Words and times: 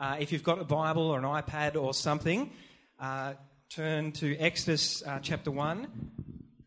Uh, 0.00 0.16
if 0.18 0.32
you've 0.32 0.42
got 0.42 0.58
a 0.58 0.64
Bible 0.64 1.02
or 1.02 1.18
an 1.18 1.24
iPad 1.24 1.76
or 1.76 1.92
something, 1.92 2.50
uh, 2.98 3.34
turn 3.68 4.12
to 4.12 4.34
Exodus 4.38 5.02
uh, 5.06 5.18
chapter 5.20 5.50
1, 5.50 5.88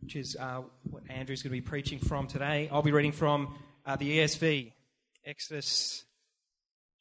which 0.02 0.16
is 0.16 0.38
uh, 0.40 0.62
what 0.84 1.02
Andrew's 1.10 1.42
going 1.42 1.50
to 1.50 1.60
be 1.60 1.68
preaching 1.68 1.98
from 1.98 2.28
today. 2.28 2.70
I'll 2.72 2.84
be 2.84 2.92
reading 2.92 3.12
from 3.12 3.56
uh, 3.88 3.96
the 3.96 4.20
ESV, 4.20 4.74
Exodus 5.26 6.06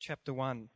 chapter 0.00 0.32
1. 0.32 0.70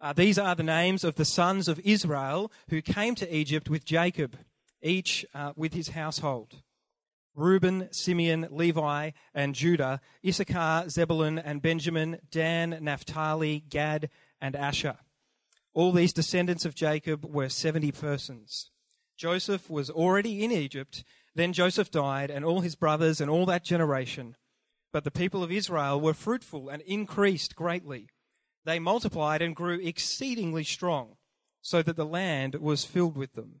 Uh, 0.00 0.12
these 0.12 0.38
are 0.38 0.54
the 0.54 0.62
names 0.62 1.02
of 1.02 1.16
the 1.16 1.24
sons 1.24 1.66
of 1.66 1.80
Israel 1.80 2.52
who 2.70 2.80
came 2.80 3.16
to 3.16 3.34
Egypt 3.34 3.68
with 3.68 3.84
Jacob, 3.84 4.36
each 4.80 5.26
with 5.56 5.74
his 5.74 5.88
household. 5.88 6.62
Reuben, 7.38 7.88
Simeon, 7.92 8.48
Levi, 8.50 9.12
and 9.32 9.54
Judah, 9.54 10.00
Issachar, 10.26 10.88
Zebulun, 10.88 11.38
and 11.38 11.62
Benjamin, 11.62 12.18
Dan, 12.30 12.78
Naphtali, 12.80 13.64
Gad, 13.70 14.10
and 14.40 14.56
Asher. 14.56 14.96
All 15.72 15.92
these 15.92 16.12
descendants 16.12 16.64
of 16.64 16.74
Jacob 16.74 17.24
were 17.24 17.48
70 17.48 17.92
persons. 17.92 18.72
Joseph 19.16 19.70
was 19.70 19.88
already 19.88 20.42
in 20.44 20.50
Egypt. 20.50 21.04
Then 21.34 21.52
Joseph 21.52 21.92
died, 21.92 22.30
and 22.30 22.44
all 22.44 22.60
his 22.60 22.74
brothers 22.74 23.20
and 23.20 23.30
all 23.30 23.46
that 23.46 23.64
generation. 23.64 24.34
But 24.92 25.04
the 25.04 25.10
people 25.12 25.44
of 25.44 25.52
Israel 25.52 26.00
were 26.00 26.14
fruitful 26.14 26.68
and 26.68 26.82
increased 26.82 27.54
greatly. 27.54 28.08
They 28.64 28.80
multiplied 28.80 29.42
and 29.42 29.54
grew 29.54 29.78
exceedingly 29.80 30.64
strong, 30.64 31.16
so 31.62 31.82
that 31.82 31.94
the 31.94 32.04
land 32.04 32.56
was 32.56 32.84
filled 32.84 33.16
with 33.16 33.34
them. 33.34 33.60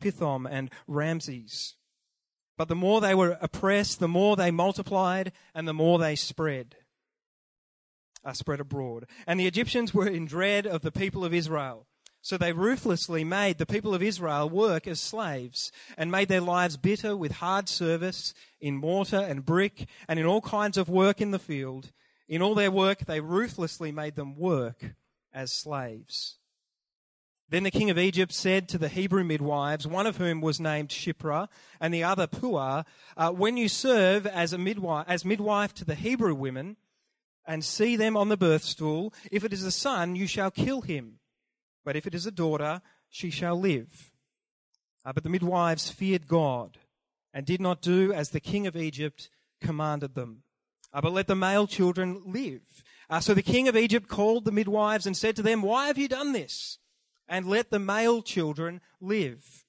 Pithom 0.00 0.46
and 0.50 0.70
Ramses. 0.86 1.76
But 2.56 2.68
the 2.68 2.74
more 2.74 3.00
they 3.00 3.14
were 3.14 3.38
oppressed, 3.40 4.00
the 4.00 4.08
more 4.08 4.36
they 4.36 4.50
multiplied, 4.50 5.32
and 5.54 5.68
the 5.68 5.74
more 5.74 5.98
they 5.98 6.16
spread, 6.16 6.76
uh, 8.24 8.32
spread 8.32 8.60
abroad. 8.60 9.06
And 9.26 9.38
the 9.38 9.46
Egyptians 9.46 9.92
were 9.92 10.08
in 10.08 10.26
dread 10.26 10.66
of 10.66 10.82
the 10.82 10.92
people 10.92 11.24
of 11.24 11.34
Israel. 11.34 11.86
So 12.22 12.36
they 12.36 12.52
ruthlessly 12.52 13.22
made 13.22 13.58
the 13.58 13.66
people 13.66 13.94
of 13.94 14.02
Israel 14.02 14.50
work 14.50 14.88
as 14.88 14.98
slaves 14.98 15.70
and 15.96 16.10
made 16.10 16.26
their 16.26 16.40
lives 16.40 16.76
bitter 16.76 17.16
with 17.16 17.32
hard 17.32 17.68
service 17.68 18.34
in 18.60 18.78
mortar 18.78 19.20
and 19.20 19.44
brick 19.44 19.86
and 20.08 20.18
in 20.18 20.26
all 20.26 20.40
kinds 20.40 20.76
of 20.76 20.88
work 20.88 21.20
in 21.20 21.30
the 21.30 21.38
field. 21.38 21.92
In 22.26 22.42
all 22.42 22.56
their 22.56 22.72
work, 22.72 23.04
they 23.06 23.20
ruthlessly 23.20 23.92
made 23.92 24.16
them 24.16 24.34
work 24.34 24.96
as 25.32 25.52
slaves. 25.52 26.38
Then 27.48 27.62
the 27.62 27.70
king 27.70 27.90
of 27.90 27.98
Egypt 27.98 28.32
said 28.32 28.68
to 28.68 28.78
the 28.78 28.88
Hebrew 28.88 29.22
midwives, 29.22 29.86
one 29.86 30.06
of 30.06 30.16
whom 30.16 30.40
was 30.40 30.58
named 30.58 30.88
Shiphrah 30.88 31.48
and 31.80 31.94
the 31.94 32.02
other 32.02 32.26
Puah, 32.26 32.82
uh, 33.16 33.30
When 33.30 33.56
you 33.56 33.68
serve 33.68 34.26
as, 34.26 34.52
a 34.52 34.58
midwife, 34.58 35.06
as 35.08 35.24
midwife 35.24 35.72
to 35.74 35.84
the 35.84 35.94
Hebrew 35.94 36.34
women 36.34 36.76
and 37.46 37.64
see 37.64 37.94
them 37.94 38.16
on 38.16 38.30
the 38.30 38.36
birth 38.36 38.64
stool, 38.64 39.14
if 39.30 39.44
it 39.44 39.52
is 39.52 39.62
a 39.62 39.70
son, 39.70 40.16
you 40.16 40.26
shall 40.26 40.50
kill 40.50 40.80
him. 40.80 41.20
But 41.84 41.94
if 41.94 42.04
it 42.04 42.16
is 42.16 42.26
a 42.26 42.32
daughter, 42.32 42.82
she 43.08 43.30
shall 43.30 43.58
live. 43.58 44.10
Uh, 45.04 45.12
but 45.12 45.22
the 45.22 45.30
midwives 45.30 45.88
feared 45.88 46.26
God 46.26 46.78
and 47.32 47.46
did 47.46 47.60
not 47.60 47.80
do 47.80 48.12
as 48.12 48.30
the 48.30 48.40
king 48.40 48.66
of 48.66 48.76
Egypt 48.76 49.30
commanded 49.60 50.16
them. 50.16 50.42
Uh, 50.92 51.00
but 51.00 51.12
let 51.12 51.28
the 51.28 51.36
male 51.36 51.68
children 51.68 52.22
live. 52.26 52.82
Uh, 53.08 53.20
so 53.20 53.34
the 53.34 53.42
king 53.42 53.68
of 53.68 53.76
Egypt 53.76 54.08
called 54.08 54.44
the 54.44 54.50
midwives 54.50 55.06
and 55.06 55.16
said 55.16 55.36
to 55.36 55.42
them, 55.42 55.62
Why 55.62 55.86
have 55.86 55.98
you 55.98 56.08
done 56.08 56.32
this? 56.32 56.78
And 57.28 57.46
let 57.46 57.70
the 57.70 57.78
male 57.78 58.22
children 58.22 58.80
live. 59.00 59.64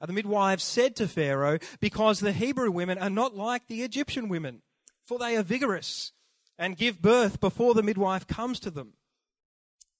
The 0.00 0.12
midwives 0.12 0.64
said 0.64 0.96
to 0.96 1.08
Pharaoh, 1.08 1.58
Because 1.80 2.20
the 2.20 2.32
Hebrew 2.32 2.70
women 2.70 2.98
are 2.98 3.10
not 3.10 3.36
like 3.36 3.66
the 3.66 3.82
Egyptian 3.82 4.28
women, 4.28 4.62
for 5.02 5.18
they 5.18 5.36
are 5.36 5.42
vigorous 5.42 6.12
and 6.58 6.76
give 6.76 7.02
birth 7.02 7.40
before 7.40 7.74
the 7.74 7.82
midwife 7.82 8.26
comes 8.26 8.60
to 8.60 8.70
them. 8.70 8.94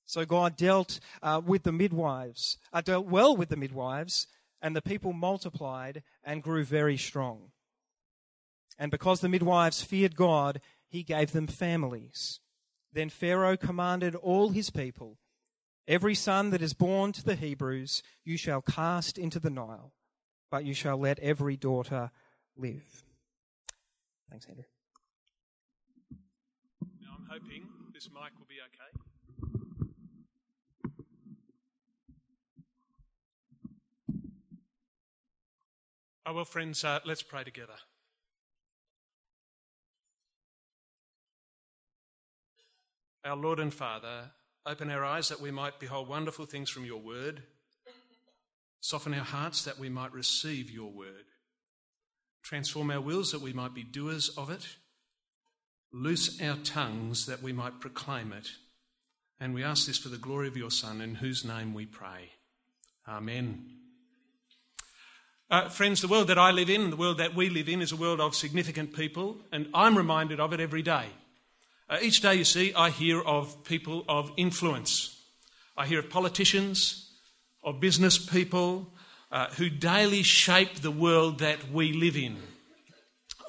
So 0.05 0.27
God 0.27 0.57
dealt 0.57 1.01
uh, 1.23 1.41
with 1.45 1.63
the 1.63 1.73
midwives, 1.73 2.59
uh, 2.73 2.83
dealt 2.83 3.07
well 3.07 3.37
with 3.37 3.49
the 3.49 3.57
midwives, 3.57 4.27
and 4.61 4.77
the 4.77 4.83
people 4.83 5.13
multiplied 5.13 6.03
and 6.23 6.43
grew 6.43 6.65
very 6.65 6.97
strong. 6.97 7.53
And 8.79 8.91
because 8.91 9.21
the 9.21 9.29
midwives 9.29 9.83
feared 9.83 10.17
God, 10.17 10.61
he 10.89 11.03
gave 11.03 11.33
them 11.33 11.47
families. 11.47 12.41
Then 12.93 13.09
Pharaoh 13.09 13.57
commanded 13.57 14.15
all 14.15 14.51
his 14.51 14.71
people 14.71 15.19
Every 15.87 16.15
son 16.15 16.51
that 16.51 16.63
is 16.63 16.73
born 16.73 17.13
to 17.13 17.23
the 17.23 17.35
Hebrews 17.35 18.03
you 18.25 18.39
shall 18.39 18.63
cast 18.63 19.19
into 19.19 19.39
the 19.39 19.51
Nile, 19.51 19.93
but 20.51 20.65
you 20.65 20.73
shall 20.73 20.97
let 20.97 21.19
every 21.19 21.57
daughter 21.57 22.11
live. 22.57 23.05
Thanks, 24.31 24.47
Andrew. 24.47 24.65
Now 27.03 27.17
I'm 27.19 27.27
hoping 27.31 27.69
this 27.93 28.09
mic 28.09 28.33
will 28.39 28.47
be 28.49 28.57
okay. 28.65 28.99
Oh, 36.27 36.33
well, 36.33 36.47
friends, 36.47 36.83
uh, 36.83 37.01
let's 37.05 37.23
pray 37.23 37.45
together. 37.45 37.75
Our 43.23 43.37
Lord 43.37 43.61
and 43.61 43.73
Father, 43.73 44.31
Open 44.67 44.91
our 44.91 45.05
eyes 45.05 45.29
that 45.29 45.41
we 45.41 45.51
might 45.51 45.79
behold 45.79 46.09
wonderful 46.09 46.47
things 46.47 46.71
from 46.71 46.87
your 46.87 47.01
word. 47.01 47.43
Soften 48.81 49.13
our 49.15 49.25
hearts 49.25 49.65
that 49.65 49.79
we 49.79 49.89
might 49.89 50.13
receive 50.13 50.71
your 50.71 50.91
word. 50.91 51.25
Transform 52.43 52.91
our 52.91 53.01
wills 53.01 53.33
that 53.33 53.43
we 53.43 53.53
might 53.53 53.75
be 53.75 53.83
doers 53.83 54.31
of 54.31 54.51
it. 54.51 54.67
Loose 55.93 56.41
our 56.41 56.57
tongues 56.57 57.27
that 57.27 57.43
we 57.43 57.53
might 57.53 57.81
proclaim 57.81 58.33
it. 58.33 58.49
And 59.39 59.55
we 59.55 59.63
ask 59.63 59.87
this 59.87 59.99
for 59.99 60.09
the 60.09 60.17
glory 60.17 60.49
of 60.49 60.57
your 60.57 60.71
Son, 60.71 61.01
in 61.01 61.17
whose 61.17 61.45
name 61.45 61.75
we 61.75 61.87
pray. 61.87 62.31
Amen. 63.07 63.65
Uh, 65.51 65.69
friends, 65.69 66.01
the 66.01 66.09
world 66.09 66.29
that 66.29 66.39
I 66.39 66.51
live 66.51 66.71
in, 66.71 66.91
the 66.91 66.97
world 66.97 67.19
that 67.19 67.35
we 67.35 67.51
live 67.51 67.69
in, 67.69 67.83
is 67.83 67.93
a 67.93 67.97
world 67.97 68.21
of 68.21 68.35
significant 68.35 68.95
people, 68.95 69.41
and 69.53 69.69
I'm 69.75 69.97
reminded 69.97 70.41
of 70.41 70.53
it 70.53 70.61
every 70.61 70.83
day. 70.83 71.07
Uh, 71.89 71.99
each 72.01 72.23
day, 72.23 72.35
you 72.35 72.45
see, 72.45 72.73
I 72.73 72.89
hear 72.89 73.21
of 73.21 73.63
people 73.65 74.05
of 74.09 74.33
influence. 74.39 75.23
I 75.77 75.87
hear 75.87 75.99
of 75.99 76.09
politicians, 76.09 77.11
of 77.63 77.79
business 77.79 78.17
people 78.17 78.95
uh, 79.31 79.49
who 79.59 79.69
daily 79.69 80.23
shape 80.23 80.77
the 80.77 80.91
world 80.91 81.41
that 81.41 81.71
we 81.71 81.93
live 81.93 82.17
in. 82.17 82.39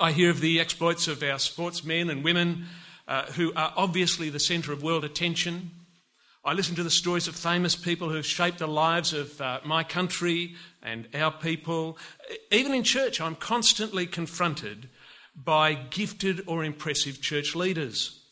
I 0.02 0.12
hear 0.12 0.32
of 0.32 0.42
the 0.42 0.60
exploits 0.60 1.08
of 1.08 1.24
our 1.24 1.40
sportsmen 1.40 2.10
and 2.10 2.26
women 2.26 2.66
uh, 3.08 3.24
who 3.28 3.54
are 3.56 3.72
obviously 3.78 4.30
the 4.30 4.40
centre 4.40 4.74
of 4.74 4.84
world 4.84 5.06
attention. 5.06 5.72
I 6.44 6.54
listen 6.54 6.76
to 6.76 6.84
the 6.84 6.90
stories 6.90 7.30
of 7.30 7.36
famous 7.38 7.78
people 7.78 8.10
who 8.10 8.16
have 8.16 8.26
shaped 8.26 8.60
the 8.60 8.68
lives 8.68 9.14
of 9.14 9.40
uh, 9.40 9.62
my 9.64 9.84
country 9.84 10.56
and 10.84 11.08
our 11.16 11.32
people. 11.32 11.98
Even 12.52 12.74
in 12.74 12.84
church, 12.84 13.22
I'm 13.22 13.36
constantly 13.36 14.06
confronted 14.06 14.90
by 15.36 15.74
gifted 15.74 16.44
or 16.48 16.66
impressive 16.66 17.22
church 17.22 17.56
leaders. 17.56 18.25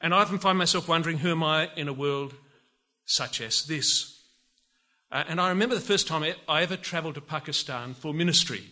And 0.00 0.14
I 0.14 0.18
often 0.18 0.38
find 0.38 0.58
myself 0.58 0.88
wondering, 0.88 1.18
who 1.18 1.30
am 1.30 1.42
I 1.42 1.70
in 1.76 1.88
a 1.88 1.92
world 1.92 2.34
such 3.04 3.40
as 3.40 3.64
this? 3.64 4.20
Uh, 5.10 5.24
and 5.28 5.40
I 5.40 5.48
remember 5.48 5.74
the 5.74 5.80
first 5.80 6.06
time 6.06 6.24
I 6.48 6.62
ever 6.62 6.76
travelled 6.76 7.14
to 7.14 7.20
Pakistan 7.20 7.94
for 7.94 8.12
ministry. 8.12 8.64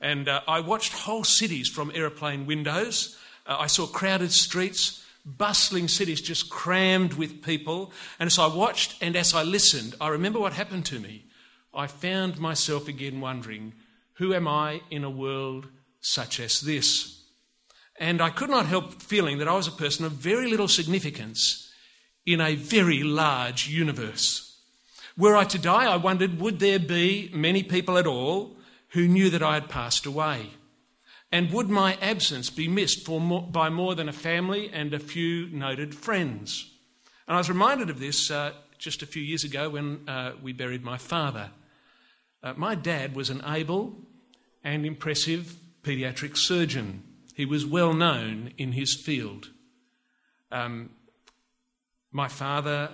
And 0.00 0.28
uh, 0.28 0.40
I 0.48 0.60
watched 0.60 0.92
whole 0.92 1.24
cities 1.24 1.68
from 1.68 1.92
aeroplane 1.94 2.46
windows. 2.46 3.16
Uh, 3.46 3.56
I 3.60 3.66
saw 3.66 3.86
crowded 3.86 4.32
streets, 4.32 5.04
bustling 5.24 5.88
cities 5.88 6.20
just 6.20 6.50
crammed 6.50 7.14
with 7.14 7.42
people. 7.42 7.92
And 8.18 8.26
as 8.26 8.38
I 8.38 8.46
watched 8.46 9.02
and 9.02 9.16
as 9.16 9.34
I 9.34 9.42
listened, 9.42 9.94
I 10.00 10.08
remember 10.08 10.40
what 10.40 10.52
happened 10.52 10.86
to 10.86 10.98
me. 10.98 11.26
I 11.72 11.86
found 11.86 12.38
myself 12.38 12.88
again 12.88 13.20
wondering, 13.20 13.74
who 14.14 14.32
am 14.32 14.48
I 14.48 14.80
in 14.90 15.04
a 15.04 15.10
world 15.10 15.68
such 16.00 16.40
as 16.40 16.60
this? 16.60 17.15
And 17.98 18.20
I 18.20 18.30
could 18.30 18.50
not 18.50 18.66
help 18.66 19.02
feeling 19.02 19.38
that 19.38 19.48
I 19.48 19.54
was 19.54 19.68
a 19.68 19.72
person 19.72 20.04
of 20.04 20.12
very 20.12 20.48
little 20.48 20.68
significance 20.68 21.72
in 22.26 22.40
a 22.40 22.54
very 22.56 23.02
large 23.02 23.68
universe. 23.68 24.60
Were 25.16 25.36
I 25.36 25.44
to 25.44 25.58
die, 25.58 25.90
I 25.90 25.96
wondered 25.96 26.40
would 26.40 26.58
there 26.58 26.78
be 26.78 27.30
many 27.32 27.62
people 27.62 27.96
at 27.96 28.06
all 28.06 28.56
who 28.88 29.08
knew 29.08 29.30
that 29.30 29.42
I 29.42 29.54
had 29.54 29.70
passed 29.70 30.04
away? 30.04 30.50
And 31.32 31.50
would 31.52 31.70
my 31.70 31.96
absence 32.00 32.50
be 32.50 32.68
missed 32.68 33.08
more, 33.08 33.42
by 33.42 33.68
more 33.68 33.94
than 33.94 34.08
a 34.08 34.12
family 34.12 34.70
and 34.72 34.92
a 34.92 34.98
few 34.98 35.48
noted 35.48 35.94
friends? 35.94 36.70
And 37.26 37.34
I 37.34 37.38
was 37.38 37.48
reminded 37.48 37.90
of 37.90 37.98
this 37.98 38.30
uh, 38.30 38.52
just 38.78 39.02
a 39.02 39.06
few 39.06 39.22
years 39.22 39.42
ago 39.42 39.70
when 39.70 40.08
uh, 40.08 40.32
we 40.42 40.52
buried 40.52 40.84
my 40.84 40.98
father. 40.98 41.50
Uh, 42.42 42.52
my 42.56 42.74
dad 42.74 43.16
was 43.16 43.30
an 43.30 43.42
able 43.46 43.96
and 44.62 44.86
impressive 44.86 45.56
paediatric 45.82 46.36
surgeon. 46.36 47.02
He 47.36 47.44
was 47.44 47.66
well 47.66 47.92
known 47.92 48.52
in 48.56 48.72
his 48.72 48.94
field. 48.94 49.50
Um, 50.50 50.88
my 52.10 52.28
father, 52.28 52.88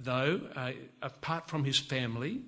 though, 0.00 0.40
uh, 0.56 0.72
apart 1.00 1.48
from 1.48 1.62
his 1.62 1.78
family, 1.78 2.40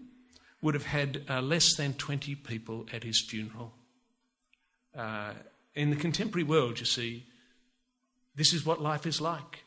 would 0.61 0.75
have 0.75 0.87
had 0.87 1.23
uh, 1.31 1.41
less 1.41 1.77
than 1.77 1.95
20 1.95 2.35
people 2.35 2.87
at 2.93 3.05
his 3.05 3.21
funeral. 3.21 3.75
Uh, 4.93 5.35
in 5.77 5.91
the 5.91 5.97
contemporary 5.97 6.43
world, 6.43 6.81
you 6.81 6.85
see, 6.85 7.27
this 8.35 8.53
is 8.53 8.67
what 8.67 8.83
life 8.83 9.07
is 9.07 9.21
like. 9.21 9.63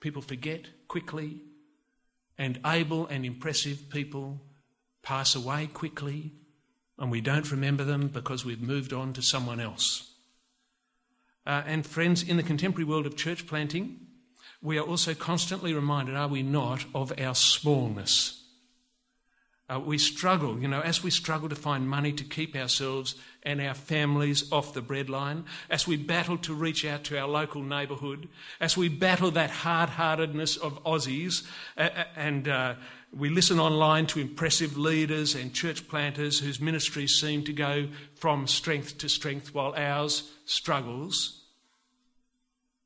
People 0.00 0.22
forget 0.22 0.68
quickly, 0.88 1.42
and 2.38 2.58
able 2.64 3.06
and 3.08 3.26
impressive 3.26 3.90
people 3.90 4.40
pass 5.02 5.34
away 5.34 5.66
quickly, 5.66 6.32
and 6.98 7.10
we 7.10 7.20
don't 7.20 7.50
remember 7.50 7.84
them 7.84 8.08
because 8.08 8.42
we've 8.42 8.62
moved 8.62 8.94
on 8.94 9.12
to 9.12 9.20
someone 9.20 9.60
else. 9.60 10.09
Uh, 11.50 11.64
and 11.66 11.84
friends, 11.84 12.22
in 12.22 12.36
the 12.36 12.44
contemporary 12.44 12.84
world 12.84 13.06
of 13.06 13.16
church 13.16 13.44
planting, 13.44 13.98
we 14.62 14.78
are 14.78 14.84
also 14.84 15.14
constantly 15.14 15.74
reminded, 15.74 16.14
are 16.14 16.28
we 16.28 16.44
not, 16.44 16.84
of 16.94 17.12
our 17.20 17.34
smallness. 17.34 18.44
Uh, 19.68 19.80
we 19.80 19.98
struggle, 19.98 20.60
you 20.60 20.68
know, 20.68 20.80
as 20.80 21.02
we 21.02 21.10
struggle 21.10 21.48
to 21.48 21.56
find 21.56 21.88
money 21.88 22.12
to 22.12 22.22
keep 22.22 22.54
ourselves 22.54 23.16
and 23.42 23.60
our 23.60 23.74
families 23.74 24.52
off 24.52 24.74
the 24.74 24.80
breadline, 24.80 25.42
as 25.68 25.88
we 25.88 25.96
battle 25.96 26.38
to 26.38 26.54
reach 26.54 26.84
out 26.84 27.02
to 27.02 27.18
our 27.18 27.26
local 27.26 27.64
neighbourhood, 27.64 28.28
as 28.60 28.76
we 28.76 28.88
battle 28.88 29.32
that 29.32 29.50
hard 29.50 29.90
heartedness 29.90 30.56
of 30.56 30.80
Aussies, 30.84 31.44
uh, 31.76 31.88
and 32.14 32.46
uh, 32.46 32.74
we 33.12 33.28
listen 33.28 33.58
online 33.58 34.06
to 34.06 34.20
impressive 34.20 34.78
leaders 34.78 35.34
and 35.34 35.52
church 35.52 35.88
planters 35.88 36.38
whose 36.38 36.60
ministries 36.60 37.18
seem 37.18 37.42
to 37.42 37.52
go 37.52 37.88
from 38.14 38.46
strength 38.46 38.98
to 38.98 39.08
strength 39.08 39.52
while 39.52 39.74
ours 39.76 40.30
struggles 40.44 41.39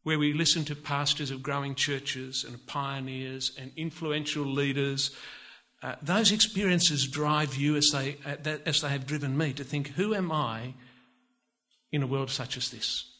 where 0.05 0.19
we 0.19 0.33
listen 0.33 0.65
to 0.67 0.77
pastors 0.77 1.31
of 1.31 1.43
growing 1.43 1.75
churches 1.75 2.45
and 2.45 2.65
pioneers 2.67 3.53
and 3.59 3.73
influential 3.77 4.45
leaders. 4.45 5.11
Uh, 5.83 5.97
those 6.01 6.31
experiences 6.31 7.07
drive 7.07 7.57
you 7.57 7.75
as 7.77 7.91
they, 7.93 8.17
uh, 8.25 8.37
as 8.65 8.83
they 8.83 8.89
have 8.91 9.07
driven 9.07 9.37
me 9.37 9.53
to 9.53 9.65
think, 9.65 9.89
who 9.89 10.15
am 10.15 10.31
I 10.31 10.75
in 11.91 12.03
a 12.03 12.07
world 12.07 12.31
such 12.31 12.57
as 12.57 12.71
this? 12.71 13.11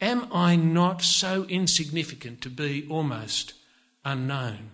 Am 0.00 0.28
I 0.32 0.56
not 0.56 1.02
so 1.02 1.44
insignificant 1.44 2.42
to 2.42 2.50
be 2.50 2.86
almost 2.90 3.54
unknown? 4.04 4.70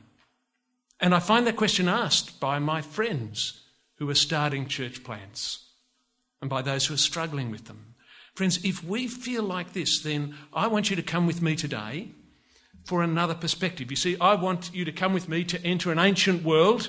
And 0.98 1.14
I 1.14 1.20
find 1.20 1.46
that 1.46 1.56
question 1.56 1.88
asked 1.88 2.40
by 2.40 2.58
my 2.58 2.82
friends 2.82 3.60
who 3.96 4.10
are 4.10 4.14
starting 4.14 4.66
church 4.66 5.04
plants 5.04 5.68
and 6.40 6.50
by 6.50 6.62
those 6.62 6.86
who 6.86 6.94
are 6.94 6.98
struggling 6.98 7.52
with 7.52 7.66
them. 7.66 7.91
Friends, 8.34 8.64
if 8.64 8.82
we 8.82 9.08
feel 9.08 9.42
like 9.42 9.72
this, 9.72 10.00
then 10.00 10.34
I 10.54 10.66
want 10.66 10.88
you 10.88 10.96
to 10.96 11.02
come 11.02 11.26
with 11.26 11.42
me 11.42 11.54
today 11.54 12.08
for 12.84 13.02
another 13.02 13.34
perspective. 13.34 13.90
You 13.90 13.96
see, 13.96 14.16
I 14.18 14.34
want 14.34 14.74
you 14.74 14.84
to 14.86 14.92
come 14.92 15.12
with 15.12 15.28
me 15.28 15.44
to 15.44 15.62
enter 15.64 15.92
an 15.92 15.98
ancient 15.98 16.42
world, 16.42 16.88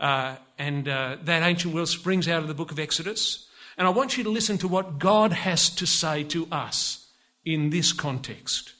uh, 0.00 0.36
and 0.58 0.88
uh, 0.88 1.18
that 1.22 1.42
ancient 1.42 1.72
world 1.72 1.88
springs 1.88 2.26
out 2.26 2.42
of 2.42 2.48
the 2.48 2.54
book 2.54 2.72
of 2.72 2.80
Exodus. 2.80 3.48
And 3.78 3.86
I 3.86 3.90
want 3.90 4.18
you 4.18 4.24
to 4.24 4.30
listen 4.30 4.58
to 4.58 4.68
what 4.68 4.98
God 4.98 5.32
has 5.32 5.70
to 5.70 5.86
say 5.86 6.24
to 6.24 6.48
us 6.50 7.06
in 7.44 7.70
this 7.70 7.92
context. 7.92 8.74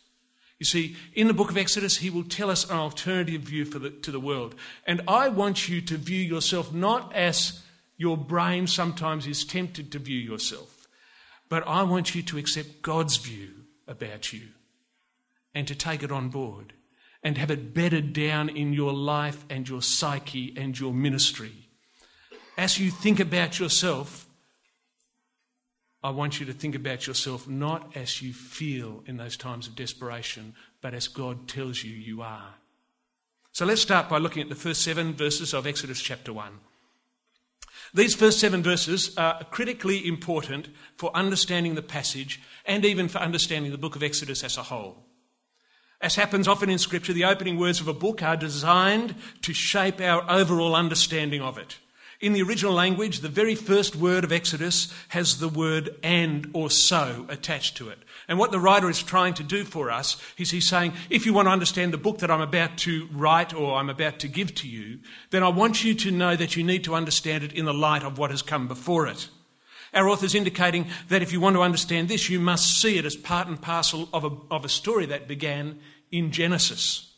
You 0.58 0.66
see, 0.66 0.96
in 1.14 1.28
the 1.28 1.34
book 1.34 1.50
of 1.50 1.56
Exodus, 1.56 1.98
he 1.98 2.10
will 2.10 2.24
tell 2.24 2.50
us 2.50 2.68
an 2.68 2.76
alternative 2.76 3.42
view 3.42 3.64
the, 3.64 3.90
to 3.90 4.10
the 4.10 4.20
world. 4.20 4.54
And 4.86 5.02
I 5.08 5.28
want 5.28 5.68
you 5.68 5.80
to 5.82 5.96
view 5.96 6.20
yourself 6.20 6.72
not 6.72 7.12
as 7.14 7.62
your 7.96 8.16
brain 8.16 8.66
sometimes 8.66 9.26
is 9.26 9.44
tempted 9.44 9.90
to 9.92 9.98
view 9.98 10.18
yourself. 10.18 10.71
But 11.52 11.68
I 11.68 11.82
want 11.82 12.14
you 12.14 12.22
to 12.22 12.38
accept 12.38 12.80
God's 12.80 13.18
view 13.18 13.50
about 13.86 14.32
you 14.32 14.40
and 15.54 15.68
to 15.68 15.74
take 15.74 16.02
it 16.02 16.10
on 16.10 16.30
board 16.30 16.72
and 17.22 17.36
have 17.36 17.50
it 17.50 17.74
bedded 17.74 18.14
down 18.14 18.48
in 18.48 18.72
your 18.72 18.94
life 18.94 19.44
and 19.50 19.68
your 19.68 19.82
psyche 19.82 20.54
and 20.56 20.80
your 20.80 20.94
ministry. 20.94 21.52
As 22.56 22.78
you 22.78 22.90
think 22.90 23.20
about 23.20 23.58
yourself, 23.58 24.26
I 26.02 26.08
want 26.08 26.40
you 26.40 26.46
to 26.46 26.54
think 26.54 26.74
about 26.74 27.06
yourself 27.06 27.46
not 27.46 27.98
as 27.98 28.22
you 28.22 28.32
feel 28.32 29.04
in 29.04 29.18
those 29.18 29.36
times 29.36 29.66
of 29.66 29.76
desperation, 29.76 30.54
but 30.80 30.94
as 30.94 31.06
God 31.06 31.48
tells 31.48 31.84
you 31.84 31.92
you 31.92 32.22
are. 32.22 32.54
So 33.52 33.66
let's 33.66 33.82
start 33.82 34.08
by 34.08 34.16
looking 34.16 34.40
at 34.42 34.48
the 34.48 34.54
first 34.54 34.80
seven 34.80 35.12
verses 35.12 35.52
of 35.52 35.66
Exodus 35.66 36.00
chapter 36.00 36.32
1. 36.32 36.60
These 37.94 38.14
first 38.14 38.40
seven 38.40 38.62
verses 38.62 39.16
are 39.18 39.44
critically 39.44 40.06
important 40.06 40.68
for 40.96 41.14
understanding 41.14 41.74
the 41.74 41.82
passage 41.82 42.40
and 42.64 42.84
even 42.84 43.08
for 43.08 43.18
understanding 43.18 43.70
the 43.70 43.78
book 43.78 43.96
of 43.96 44.02
Exodus 44.02 44.42
as 44.42 44.56
a 44.56 44.62
whole. 44.62 45.04
As 46.00 46.16
happens 46.16 46.48
often 46.48 46.70
in 46.70 46.78
Scripture, 46.78 47.12
the 47.12 47.26
opening 47.26 47.58
words 47.58 47.80
of 47.80 47.88
a 47.88 47.92
book 47.92 48.22
are 48.22 48.36
designed 48.36 49.14
to 49.42 49.52
shape 49.52 50.00
our 50.00 50.28
overall 50.28 50.74
understanding 50.74 51.42
of 51.42 51.58
it. 51.58 51.78
In 52.22 52.34
the 52.34 52.42
original 52.42 52.72
language, 52.72 53.18
the 53.18 53.28
very 53.28 53.56
first 53.56 53.96
word 53.96 54.22
of 54.22 54.30
Exodus 54.30 54.94
has 55.08 55.40
the 55.40 55.48
word 55.48 55.96
and 56.04 56.48
or 56.52 56.70
so 56.70 57.26
attached 57.28 57.76
to 57.78 57.88
it. 57.88 57.98
And 58.28 58.38
what 58.38 58.52
the 58.52 58.60
writer 58.60 58.88
is 58.88 59.02
trying 59.02 59.34
to 59.34 59.42
do 59.42 59.64
for 59.64 59.90
us 59.90 60.16
is 60.38 60.52
he's 60.52 60.68
saying, 60.68 60.92
if 61.10 61.26
you 61.26 61.32
want 61.32 61.46
to 61.46 61.52
understand 61.52 61.92
the 61.92 61.98
book 61.98 62.20
that 62.20 62.30
I'm 62.30 62.40
about 62.40 62.78
to 62.78 63.08
write 63.12 63.52
or 63.52 63.74
I'm 63.74 63.90
about 63.90 64.20
to 64.20 64.28
give 64.28 64.54
to 64.54 64.68
you, 64.68 65.00
then 65.30 65.42
I 65.42 65.48
want 65.48 65.82
you 65.82 65.94
to 65.94 66.12
know 66.12 66.36
that 66.36 66.54
you 66.54 66.62
need 66.62 66.84
to 66.84 66.94
understand 66.94 67.42
it 67.42 67.54
in 67.54 67.64
the 67.64 67.74
light 67.74 68.04
of 68.04 68.18
what 68.18 68.30
has 68.30 68.40
come 68.40 68.68
before 68.68 69.08
it. 69.08 69.28
Our 69.92 70.08
author 70.08 70.26
is 70.26 70.36
indicating 70.36 70.86
that 71.08 71.22
if 71.22 71.32
you 71.32 71.40
want 71.40 71.56
to 71.56 71.62
understand 71.62 72.08
this, 72.08 72.30
you 72.30 72.38
must 72.38 72.80
see 72.80 72.98
it 72.98 73.04
as 73.04 73.16
part 73.16 73.48
and 73.48 73.60
parcel 73.60 74.08
of 74.12 74.24
a, 74.24 74.30
of 74.48 74.64
a 74.64 74.68
story 74.68 75.06
that 75.06 75.26
began 75.26 75.80
in 76.12 76.30
Genesis. 76.30 77.11